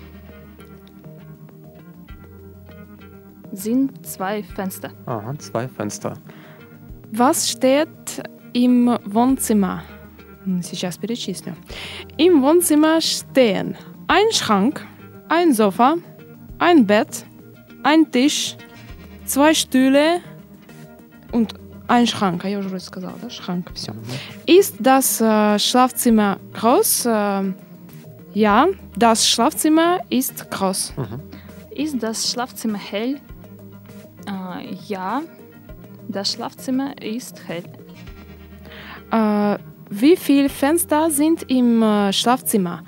[3.53, 4.91] sind zwei Fenster.
[5.07, 6.15] Ага, zwei Fenster.
[7.13, 9.83] Was steht im Wohnzimmer?
[10.47, 11.53] М, Сейчас перечислю.
[12.17, 14.87] Im Wohnzimmer stehen ein Schrank,
[15.29, 15.97] ein Sofa,
[16.59, 17.25] ein Bett,
[17.83, 18.57] ein Tisch,
[19.25, 20.21] zwei Stühle
[21.33, 21.55] und
[21.89, 22.45] ein Schrank.
[22.45, 23.31] А я уже вроде сказала, да?
[23.31, 23.93] Schrank, все.
[23.93, 24.03] Мгм.
[24.47, 27.07] Ist das äh, Schlafzimmer groß?
[27.07, 27.53] Äh,
[28.35, 30.93] ja, das Schlafzimmer ist groß.
[30.97, 31.21] Мгм.
[31.71, 33.21] Ist das Schlafzimmer hell?
[34.27, 35.23] Äh, ja,
[36.09, 37.65] das Schlafzimmer ist hell.
[39.93, 42.83] Äh, wie viele Fenster sind im äh, Schlafzimmer?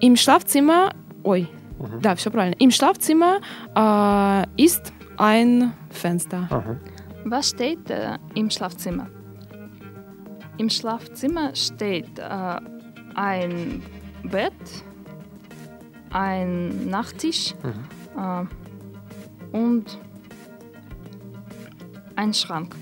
[0.00, 0.90] Im Schlafzimmer,
[1.22, 1.46] ой,
[1.78, 2.00] Мгм.
[2.00, 2.56] да, все правильно.
[2.58, 3.40] Im Schlafzimmer
[3.76, 6.46] äh, ist ein Fenster.
[6.50, 6.76] Ага.
[7.24, 9.08] Was steht äh, im Schlafzimmer?
[10.58, 12.56] Im Schlafzimmer steht äh,
[13.14, 13.82] ein
[14.24, 14.52] Bett,
[16.10, 18.48] ein Nachttisch Мгм.
[19.52, 19.98] äh, und
[22.16, 22.74] ein Schrank.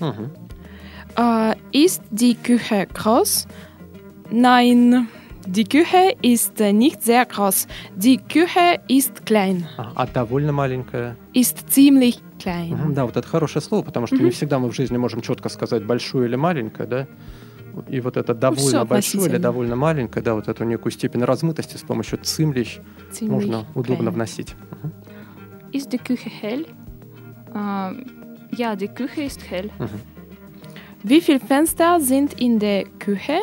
[1.16, 3.46] Äh, ist die Küche groß?
[4.30, 5.08] Nein,
[5.46, 7.68] die Küche ist äh, nicht sehr groß.
[7.96, 11.16] Die Küche ist klein, А, а довольно маленькая.
[11.32, 12.70] ist ziemlich klein.
[12.74, 15.48] Мгм, Да, вот это хорошее слово, потому что не всегда мы в жизни можем четко
[15.48, 17.06] сказать большое или маленькое, да.
[17.88, 19.38] И вот это довольно всё большое или относительно.
[19.38, 22.78] довольно маленькое, да, вот эту некую степень размытости с помощью цимлищ
[23.12, 24.12] Ziemlich можно удобно klein.
[24.12, 24.54] вносить.
[24.70, 24.92] Мгм.
[25.72, 26.66] Ist die Küche hell?
[27.54, 28.04] Äh,
[28.56, 29.70] ja, die Küche ist hell.
[29.78, 30.00] Мгм.
[31.08, 33.38] Wie viele Fenster sind in der Küche?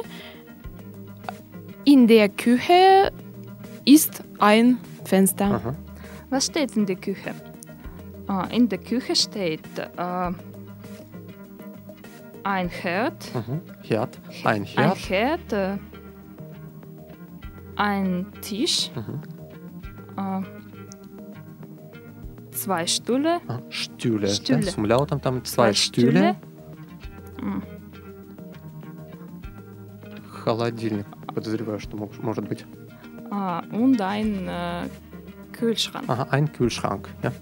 [1.86, 3.10] In der Küche
[3.86, 5.46] ist ein Fenster.
[5.46, 5.76] Aha.
[6.30, 7.34] Was steht in der Küche?
[8.28, 10.32] Ah, in der Küche steht äh,
[12.44, 13.34] ein Herd.
[13.34, 13.62] Mhm.
[13.82, 14.20] Herd.
[14.44, 14.92] Ein Herd.
[14.92, 15.78] Ein, Herd, äh,
[17.78, 18.92] ein Tisch.
[18.94, 19.22] Mhm.
[20.18, 20.42] Äh,
[22.52, 23.40] zwei Stühle.
[23.70, 24.28] Stühle.
[24.28, 24.66] Stühle.
[24.66, 26.12] Ja, zum Lauten haben zwei, zwei Stühle.
[26.12, 26.36] Stühle.
[30.45, 31.07] Холодильник.
[31.35, 32.65] Подозреваю, что мог- может быть.
[33.31, 34.89] äh, und ein äh,
[35.53, 36.05] Kühlschrank.
[36.09, 37.09] Ага, ein Kühlschrank.
[37.23, 37.33] Ja.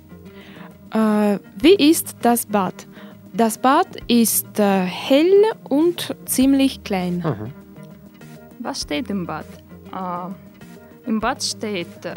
[1.35, 2.87] Äh, wie ist das Bad?
[3.33, 5.33] Das Bad ist äh, hell
[5.69, 7.19] und ziemlich klein.
[7.19, 7.53] Мгм.
[8.61, 9.47] Was steht im Bad?
[9.93, 12.15] Äh, Im Bad steht äh,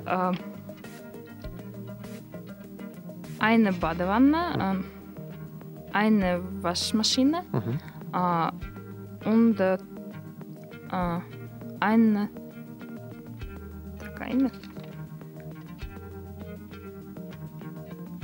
[3.39, 7.77] eine Badewanne, äh, eine Waschmaschine Мгм.
[8.13, 9.59] äh, und
[11.80, 12.28] eine.
[13.98, 14.50] Так, eine.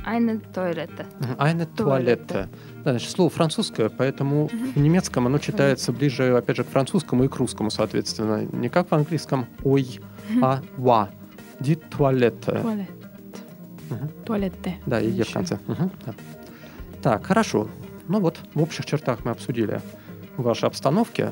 [0.03, 1.05] Eine Toilette.
[1.19, 1.35] Мгм.
[1.37, 2.33] Eine Туалетте.
[2.33, 2.49] Toilette.
[2.83, 7.27] Да, значит, слово французское, поэтому в немецком оно читается ближе, опять же, к французскому и
[7.27, 8.43] к русскому, соответственно.
[8.51, 9.99] Не как в английском «ой»,
[10.41, 11.09] а «ва».
[11.59, 12.45] Toilette.
[12.47, 12.87] Toilette.
[13.89, 14.09] Мгм.
[14.25, 14.73] Toilette.
[14.87, 15.59] Да, и «е» в конце.
[16.05, 16.13] Да.
[17.03, 17.67] Так, хорошо.
[18.07, 19.81] Ну вот, в общих чертах мы обсудили
[20.37, 21.31] ваши обстановки.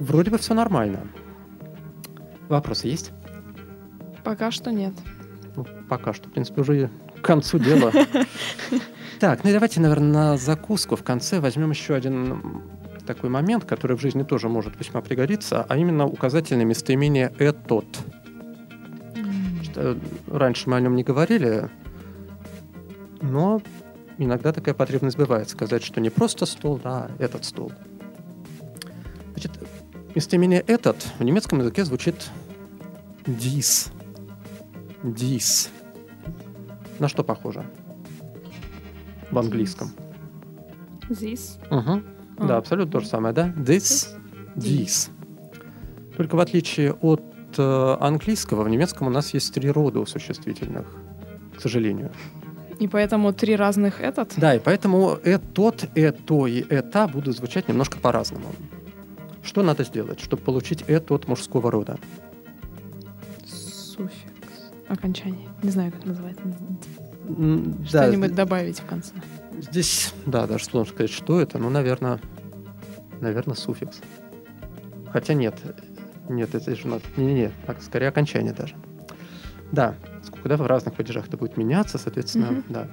[0.00, 1.06] Вроде бы все нормально.
[2.48, 3.12] Вопросы есть?
[4.24, 4.94] Пока что нет.
[5.54, 7.92] Ну, пока что, в принципе, уже к концу дела.
[9.20, 12.62] Так, ну и давайте, наверное, на закуску в конце возьмем еще один
[13.04, 17.84] такой момент, который в жизни тоже может весьма пригодиться, а именно указательное местоимение «этот».
[19.62, 21.68] Что, раньше мы о нем не говорили,
[23.20, 23.60] но
[24.16, 27.72] иногда такая потребность бывает сказать, что не просто стол, а этот стол.
[30.10, 32.30] Значит, местоимение «этот» в немецком языке звучит
[33.26, 33.92] «dies».
[35.04, 35.68] «Dies».
[36.98, 37.64] На что похоже?
[39.30, 39.90] В английском.
[41.08, 41.58] This.
[41.70, 42.02] Угу.
[42.38, 42.46] А.
[42.46, 43.48] Да, абсолютно то же самое, да?
[43.56, 44.08] This,
[44.56, 45.10] this.
[46.16, 47.22] Только в отличие от
[47.56, 50.86] э, английского, в немецком у нас есть три рода у существительных,
[51.56, 52.10] к сожалению.
[52.80, 54.32] И поэтому три разных этот.
[54.36, 58.48] Да, и поэтому этот, это и это будут звучать немножко по-разному.
[59.42, 61.98] Что надо сделать, чтобы получить этот мужского рода?
[63.46, 64.70] Суффикс.
[64.88, 65.48] Окончание.
[65.62, 66.42] Не знаю, как называется.
[67.24, 69.14] Да, Что-нибудь добавить в конце.
[69.60, 72.20] Здесь, да, даже сложно сказать, что это, но, наверное,
[73.20, 74.00] наверное, суффикс.
[75.12, 75.54] Хотя нет,
[76.28, 78.74] нет, это же надо, не, не, так, скорее окончание даже.
[79.72, 82.64] Да, сколько, да, в разных падежах это будет меняться, соответственно, Мгм.
[82.68, 82.88] да.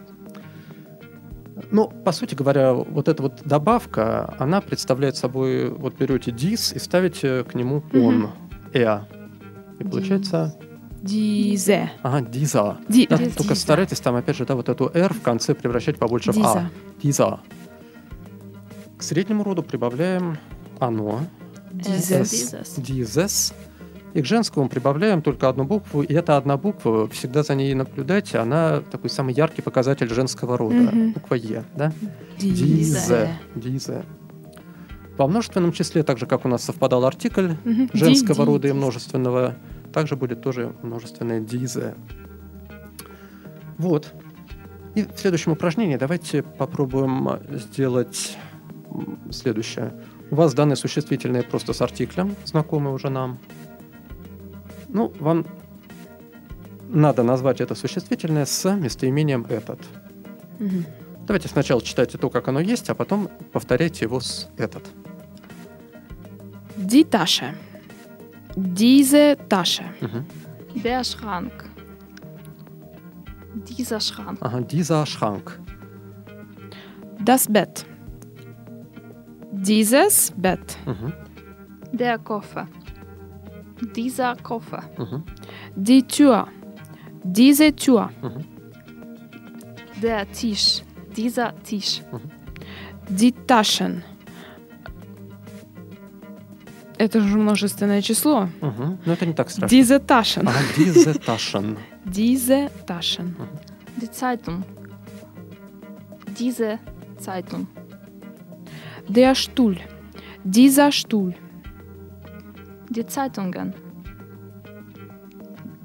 [1.71, 6.79] Ну, по сути говоря, вот эта вот добавка, она представляет собой, вот берете дис и
[6.79, 8.31] ставите к нему он, Мгм.
[8.73, 8.99] э.
[9.79, 10.55] И получается,
[11.01, 11.91] Дизе.
[12.03, 12.77] ага, диза.
[12.89, 13.61] Ди- Да, Диз- только диза.
[13.61, 16.41] старайтесь там, опять же, да, вот эту R в конце превращать побольше в А.
[16.41, 16.69] Диза.
[17.03, 17.39] Диза.
[18.97, 20.37] К среднему роду прибавляем
[20.79, 21.21] оно,
[21.71, 22.55] Дизес.
[22.77, 23.53] Дизес.
[24.13, 28.39] И к женскому прибавляем только одну букву, и эта одна буква, всегда за ней наблюдайте,
[28.39, 30.75] она такой самый яркий показатель женского рода.
[30.75, 31.11] Мгм.
[31.13, 31.91] Буква Е, да?
[32.39, 33.29] Дизе.
[33.55, 34.03] Дизе.
[35.17, 37.49] Во множественном числе, так же, как у нас совпадал артикль.
[37.65, 39.55] Ди- женского ди- рода и множественного,
[39.93, 41.95] также будет тоже множественное дизе.
[43.77, 44.13] Вот.
[44.95, 48.37] И в следующем упражнении давайте попробуем сделать
[49.31, 49.93] следующее.
[50.31, 53.37] У вас данные существительные просто с артиклем, знакомые уже нам.
[54.89, 55.45] Ну, вам
[56.89, 59.79] надо назвать это существительное с местоимением «этот».
[60.59, 60.85] Мгм.
[61.27, 64.83] Давайте сначала читайте то, как оно есть, а потом повторяйте его с «этот».
[66.77, 67.53] Die Tasche.
[68.55, 69.83] Diese Tasche.
[70.01, 70.25] Мгм.
[70.83, 71.51] Der Schrank.
[73.55, 74.37] Dieser Schrank.
[74.41, 75.59] Ага, dieser Schrank.
[77.19, 77.85] Das Bett.
[79.51, 80.77] Dieses Bett.
[80.85, 81.13] Мгм,
[81.91, 82.67] Der Koffer.
[83.96, 84.82] Dieser Koffer.
[84.98, 85.22] мгм,
[85.76, 86.46] Die Tür.
[87.24, 88.10] Diese Tür.
[88.22, 88.44] мгм,
[90.02, 90.82] Der Tisch.
[91.16, 92.02] Dieser Tisch.
[93.08, 94.02] Die Taschen.
[96.98, 98.48] Это же множественное число.
[98.60, 98.98] мгм.
[99.04, 99.68] Ну, это не так страшно.
[99.68, 100.46] Diese Taschen.
[100.48, 101.76] Ага, diese Taschen.
[102.04, 103.36] Diese Taschen.
[104.00, 104.62] Die Zeitung.
[106.38, 106.78] Diese
[107.18, 107.66] Zeitung.
[109.08, 109.78] Der Stuhl.
[110.44, 111.34] Dieser Stuhl.
[112.89, 113.73] die Zeitungen.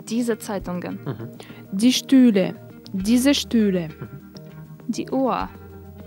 [0.09, 0.99] Diese Zeitungen.
[1.05, 1.29] Mhm.
[1.73, 2.55] Die Stühle.
[2.93, 3.88] Diese Stühle.
[3.88, 4.09] Mhm.
[4.88, 5.49] Die Uhr.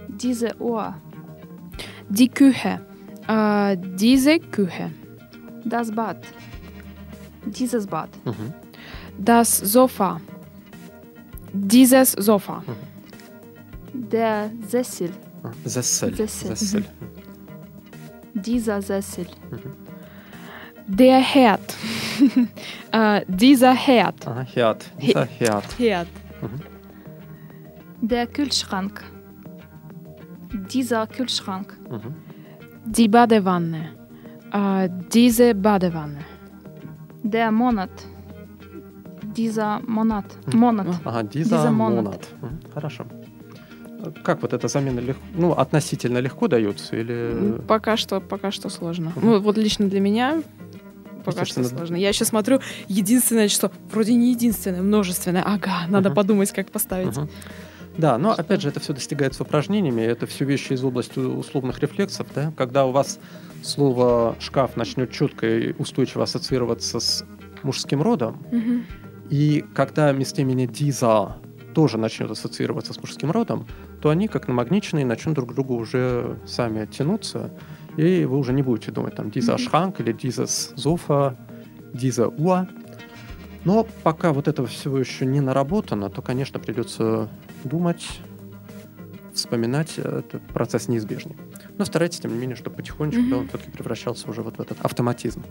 [0.07, 0.95] Diese Uhr.
[2.09, 2.81] Die Küche.
[3.27, 4.91] Äh, diese Küche.
[5.63, 6.17] Das Bad.
[7.45, 8.09] Dieses Bad.
[8.25, 8.53] Mhm.
[9.17, 10.19] Das Sofa.
[11.53, 12.63] Dieses Sofa.
[12.67, 14.09] Mhm.
[14.11, 15.09] Der Sessel.
[15.63, 16.15] Sessel.
[16.15, 16.55] Sessel.
[16.55, 16.85] Sessel.
[18.33, 19.27] Dieser Sessel.
[19.51, 19.84] Mhm.
[20.87, 21.75] Der Herd.
[22.91, 24.27] äh, dieser Herd.
[24.27, 24.85] Ага, Herd.
[25.01, 25.79] Dieser Herd.
[25.79, 26.07] Herd.
[28.01, 29.03] Der Kühlschrank.
[30.73, 31.75] Dieser Kühlschrank.
[31.89, 32.13] Мгм,
[32.85, 33.89] Die Badewanne.
[34.53, 36.19] Äh, diese Badewanne.
[37.23, 37.89] Der Monat.
[39.35, 40.25] Dieser Monat.
[40.53, 40.87] Monat.
[41.03, 42.03] Ага, dieser Dieser Monat.
[42.05, 42.27] Monat.
[42.41, 43.05] Мгм, Хорошо.
[44.23, 47.57] Как вот эта замена легко, ну, относительно легко дается или...
[47.67, 49.11] Пока что, пока что сложно.
[49.15, 49.25] Мгм.
[49.25, 50.43] Ну, вот лично для меня
[51.25, 51.95] пока что сложно.
[51.95, 53.71] Я еще смотрю единственное число.
[53.91, 55.43] Вроде не единственное, множественное.
[55.43, 56.15] Ага, надо Мгм.
[56.15, 57.17] подумать, как поставить.
[57.17, 57.29] Мгм.
[57.97, 62.27] Да, но опять же, это все достигается упражнениями, это все вещи из области условных рефлексов,
[62.35, 63.19] да, когда у вас
[63.63, 67.23] слово шкаф начнет четко и устойчиво ассоциироваться с
[67.63, 68.85] мужским родом, Мгм.
[69.29, 71.37] и когда местоимение диза
[71.73, 73.65] тоже начнет ассоциироваться с мужским родом,
[74.01, 77.51] то они, как намагниченные, начнут друг к другу уже сами оттянуться,
[77.97, 81.37] и вы уже не будете думать там диза шранк или дизас зофа,
[81.93, 82.67] диза уа.
[83.63, 87.29] Но пока вот этого всего еще не наработано, то, конечно, придется
[87.63, 88.05] думать,
[89.33, 91.35] вспоминать, э, этот процесс неизбежный.
[91.77, 93.37] Но старайтесь, тем не менее, чтобы потихонечку да, Мгм.
[93.39, 95.43] он все-таки превращался уже вот в этот автоматизм.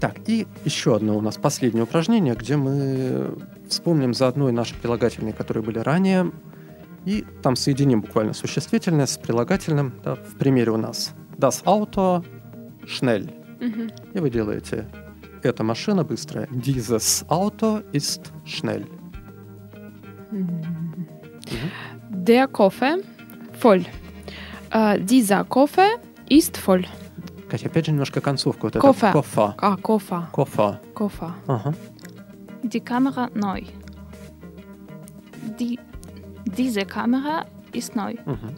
[0.00, 3.34] Так, и еще одно у нас последнее упражнение, где мы
[3.68, 6.32] вспомним заодно и наши прилагательные, которые были ранее,
[7.04, 9.92] и там соединим буквально существительное с прилагательным.
[10.04, 12.24] Да, в примере у нас das Auto
[12.84, 13.32] schnell.
[13.60, 13.90] Мгм.
[14.14, 14.88] И вы делаете
[15.42, 16.46] эта машина быстрая.
[16.46, 18.86] Dieses Auto ist schnell.
[22.10, 23.02] Der Kaffee
[23.60, 23.84] voll.
[24.70, 25.98] Äh, dieser Kaffee
[26.28, 26.86] ist voll.
[27.50, 28.68] Катя, опять же немножко концовку.
[28.68, 29.06] Вот Кофе.
[29.08, 29.54] Это кофа.
[29.58, 30.28] А, кофа.
[30.32, 30.80] Кофа.
[30.94, 31.34] Кофа.
[31.46, 31.74] Ага.
[32.62, 33.66] Die Kamera neu.
[35.58, 35.78] Die,
[36.57, 38.13] diese Kamera ist neu.
[38.25, 38.55] Мгм.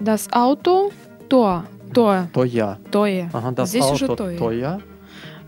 [0.00, 0.90] Das Auto
[1.28, 1.64] Tor.
[1.92, 2.28] Tor.
[2.32, 2.78] То я.
[2.90, 3.28] Тое.
[3.32, 4.38] Ага, das Здесь уже Auto то я.
[4.38, 4.78] то я.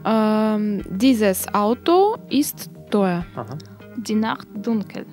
[0.04, 3.24] Ähm, dieses Auto ist teuer.
[3.34, 3.58] Ага.
[3.96, 5.04] Die Nacht dunkel.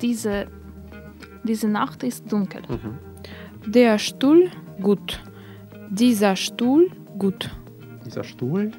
[0.00, 0.46] Diese,
[1.44, 2.62] diese Nacht ist dunkel.
[2.68, 2.98] Мгм.
[3.66, 4.50] Der Stuhl
[4.80, 5.20] gut.
[5.90, 7.50] Dieser Stuhl gut.
[8.06, 8.70] Dieser Stuhl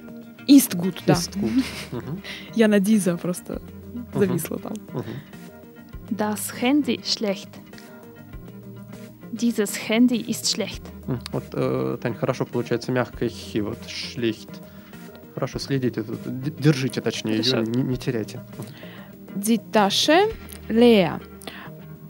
[0.47, 1.13] Ist gut, да.
[1.13, 1.51] ist gut.
[1.91, 2.21] Мгм.
[2.55, 3.61] Я на dieser просто
[4.12, 4.74] зависла там.
[6.10, 7.48] Das Handy schlecht.
[9.32, 10.82] Dieses Handy ist schlecht.
[11.32, 14.62] Вот, э, Тань, хорошо получается мягкое хи, вот шлихт.
[15.34, 18.40] Хорошо, следите, держите точнее, ее не, не теряйте.
[19.34, 20.28] Die Tasche
[20.68, 21.20] leer.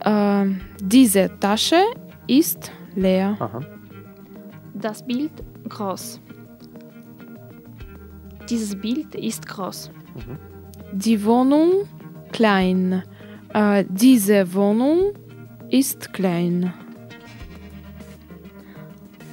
[0.05, 1.83] Ähm, diese Tasche
[2.29, 3.37] ist leer.
[3.41, 3.63] Ага.
[4.75, 5.33] Das Bild
[5.69, 6.21] groß.
[8.51, 9.91] Dieses Bild ist groß.
[10.15, 10.39] Мгм.
[10.92, 11.88] Die Wohnung
[12.32, 13.04] klein.
[13.54, 15.14] Äh, diese Wohnung
[15.70, 16.74] ist klein.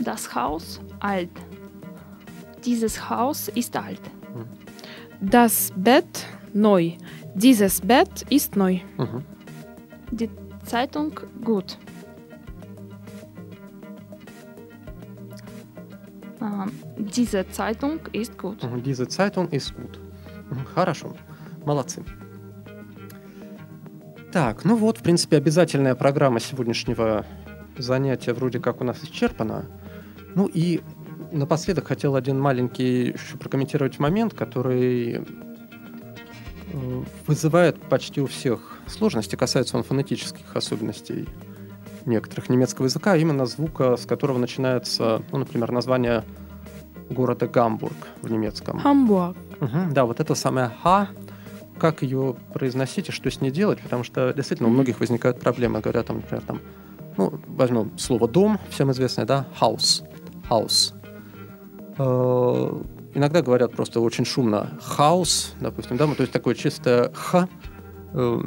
[0.01, 1.31] Das Haus alt.
[2.65, 4.01] Dieses Haus ist alt.
[5.21, 6.93] Das Bett neu.
[7.35, 8.81] Dieses Bett ist neu.
[8.99, 9.25] Мгм.
[10.11, 10.31] Die
[10.65, 11.79] Zeitung gut.
[16.41, 18.63] Ähm, diese Zeitung ist gut.
[18.63, 18.83] Мгм.
[18.83, 19.99] Diese Zeitung ist gut.
[20.51, 21.13] Мгм, Хорошо.
[21.66, 22.04] Молодцы.
[24.32, 27.26] Так, ну вот, в принципе, обязательная программа сегодняшнего
[27.78, 29.66] занятия вроде как у нас исчерпана.
[30.36, 30.82] Ну и
[31.32, 35.26] напоследок хотел один маленький еще прокомментировать момент, который
[36.74, 41.28] э, вызывает почти у всех сложности, касается он фонетических особенностей
[42.06, 46.24] некоторых немецкого языка, а именно звука, с которого начинается, ну, например, название
[47.10, 48.80] города Гамбург в немецком.
[48.80, 49.36] Hamburg.
[49.60, 51.10] Мгм, Да, вот это самое «ха»,
[51.82, 55.80] как ее произносить и что с ней делать, потому что действительно у многих возникают проблемы,
[55.80, 56.62] говорят там, например, там,
[57.18, 60.04] ну, возьмем слово «дом», всем известное, да, «house»,
[60.48, 60.94] «house».
[61.98, 62.82] Э,
[63.16, 67.50] Иногда говорят просто очень шумно «house», допустим, да, ну, то есть такое чистое «х»,
[68.14, 68.42] э,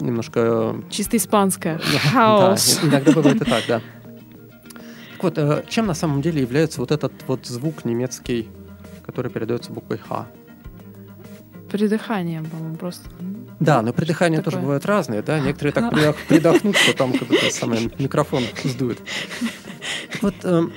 [0.00, 1.80] немножко Чисто испанское.
[1.92, 2.80] да, Хаос.
[2.82, 3.80] и- иногда бывает и так, да.
[5.12, 8.48] Так вот, э, чем на самом деле является вот этот вот звук немецкий,
[9.06, 10.26] который передается буквой «х»?
[11.72, 13.08] Придыхание, по-моему, просто.
[13.58, 14.62] Да, но придыхания тоже такое?
[14.62, 15.40] бывают разные, да.
[15.40, 19.00] Некоторые так придох- придохнут, что там как будто самый микрофон сдует.
[20.20, 20.72] Вот эм,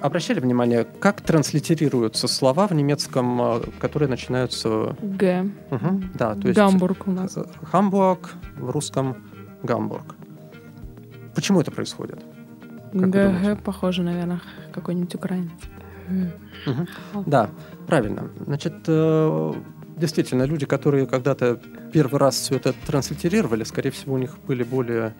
[0.00, 4.96] обращали внимание, как транслитерируются слова в немецком, э, которые начинаются...
[5.00, 5.48] Г.
[6.14, 6.58] Да, то есть...
[6.58, 7.36] Гамбург у нас.
[7.36, 9.16] э, Хамбург, в русском
[9.62, 10.16] Гамбург.
[11.36, 12.24] Почему это происходит?
[12.92, 14.40] ГГ похоже, наверное,
[14.72, 15.50] какой-нибудь украинец.
[17.26, 17.50] Да,
[17.86, 18.28] правильно.
[18.44, 19.52] Значит, э,
[20.02, 21.60] действительно, люди, которые когда-то
[21.92, 25.14] первый раз все это транслитерировали, скорее всего, у них были более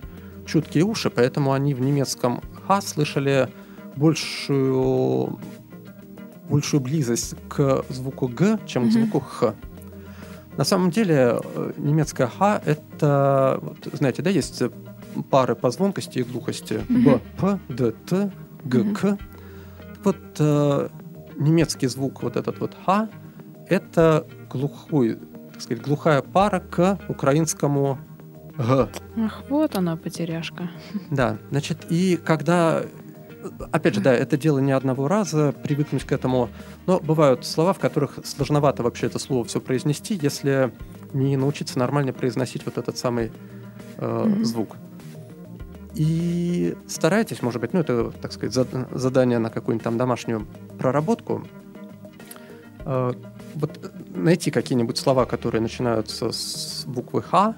[0.45, 3.49] чуткие уши, поэтому они в немецком «ха» слышали
[3.97, 5.39] большую,
[6.51, 8.93] большую близость к звуку «г», чем к Мгм.
[8.93, 9.55] звуку «х».
[10.57, 14.63] На самом деле, э, немецкое «ха»— это, вот, знаете, да, есть
[15.31, 16.81] пары по звонкости и глухости.
[16.89, 18.33] «б», «п», «д», «т»,
[18.65, 18.85] «г».
[18.95, 19.19] «к».
[20.05, 20.89] Вот, э,
[21.39, 23.09] немецкий звук, вот этот вот «ха»,
[23.69, 25.19] это глухой,
[25.53, 27.99] так сказать, глухая пара к украинскому
[28.59, 28.89] «г».
[29.17, 30.71] Ах, вот она, потеряшка.
[31.11, 32.83] Да, значит, и когда,
[33.73, 36.49] опять же, да, это дело не одного раза, привыкнуть к этому,
[36.87, 40.73] но бывают слова, в которых сложновато вообще это слово все произнести, если
[41.13, 43.33] не научиться нормально произносить вот этот самый
[43.99, 44.45] э, Мгм.
[44.45, 44.77] звук.
[45.95, 50.47] И старайтесь, может быть, ну это, так сказать, зад- задание на какую-нибудь там домашнюю
[50.79, 51.45] проработку,
[52.87, 53.13] э,
[53.55, 57.55] вот найти какие-нибудь слова, которые начинаются с буквы «х»,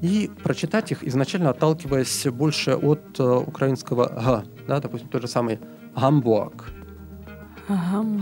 [0.00, 5.58] и прочитать их, изначально отталкиваясь больше от э, украинского «г», да, допустим, тот же самый
[5.94, 6.70] «гамбург».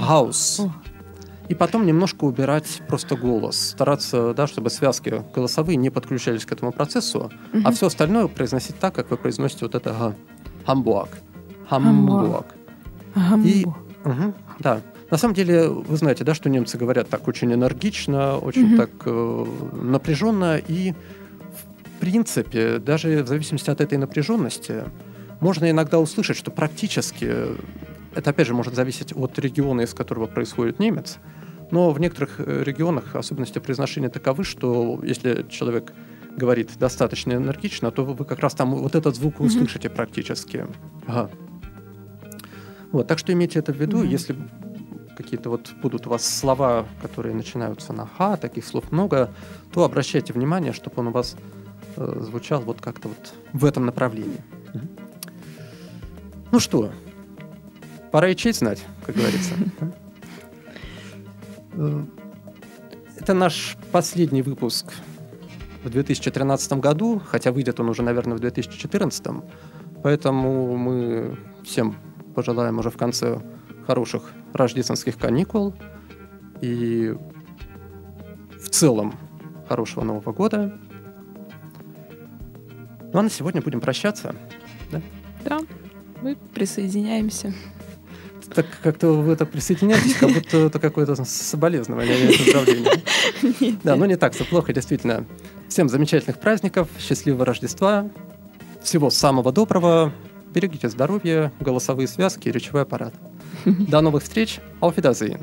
[0.00, 0.60] «хаус»,
[1.48, 6.72] и потом немножко убирать просто голос, стараться, да, чтобы связки голосовые не подключались к этому
[6.72, 7.72] процессу, а Мгм.
[7.72, 10.14] все остальное произносить так, как вы произносите вот это «г»,
[10.66, 11.10] «гамбург».
[11.70, 12.46] Гамбург.
[13.44, 13.64] И,
[14.04, 14.80] мгм, да,
[15.10, 18.76] На самом деле, вы знаете, да, что немцы говорят так очень энергично, очень Мгм.
[18.76, 20.92] так э, напряженно, и
[21.96, 24.84] в принципе, даже в зависимости от этой напряженности,
[25.40, 27.32] можно иногда услышать, что практически,
[28.14, 31.18] это опять же может зависеть от региона, из которого происходит немец,
[31.70, 35.92] но в некоторых э, регионах особенности произношения таковы, что если человек
[36.36, 40.66] говорит достаточно энергично, то вы как раз там вот этот звук услышите практически.
[41.06, 41.30] Ага.
[42.92, 44.08] Вот, так что имейте это в виду, Мгм.
[44.08, 44.36] если
[45.18, 49.34] какие-то вот будут у вас слова, которые начинаются на «ха», таких слов много,
[49.72, 51.36] то обращайте внимание, чтобы он у вас
[51.96, 54.40] э, звучал вот как-то вот в этом направлении.
[56.52, 56.92] Ну что,
[58.12, 59.54] пора и честь знать, как говорится.
[63.16, 64.92] Это наш последний выпуск
[65.82, 69.26] в 2013 году, хотя выйдет он уже, наверное, в 2014.
[70.04, 71.96] Поэтому мы всем
[72.36, 73.40] пожелаем уже в конце
[73.88, 75.74] хороших рождественских каникул
[76.60, 77.16] и
[78.62, 79.14] в целом
[79.66, 80.78] хорошего Нового года.
[83.14, 84.34] Ну а на сегодня будем прощаться.
[85.42, 85.60] Да,
[86.20, 87.54] мы присоединяемся.
[88.54, 93.78] Так как-то вы так присоединяетесь, как будто это какое-то соболезнование, а не поздравление.
[93.84, 95.24] Да, ну не так все плохо, действительно.
[95.70, 98.10] Всем замечательных праздников, счастливого Рождества,
[98.82, 100.12] всего самого доброго,
[100.58, 103.14] берегите здоровье, голосовые связки и речевой аппарат.
[103.64, 105.40] До новых встреч, auf Wiedersehen.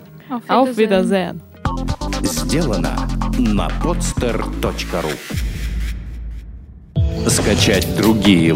[0.50, 1.42] Auf Wiedersehen.
[2.22, 3.08] Сделано
[3.38, 5.12] на podster.ru
[7.30, 8.56] Скачать другие выпуски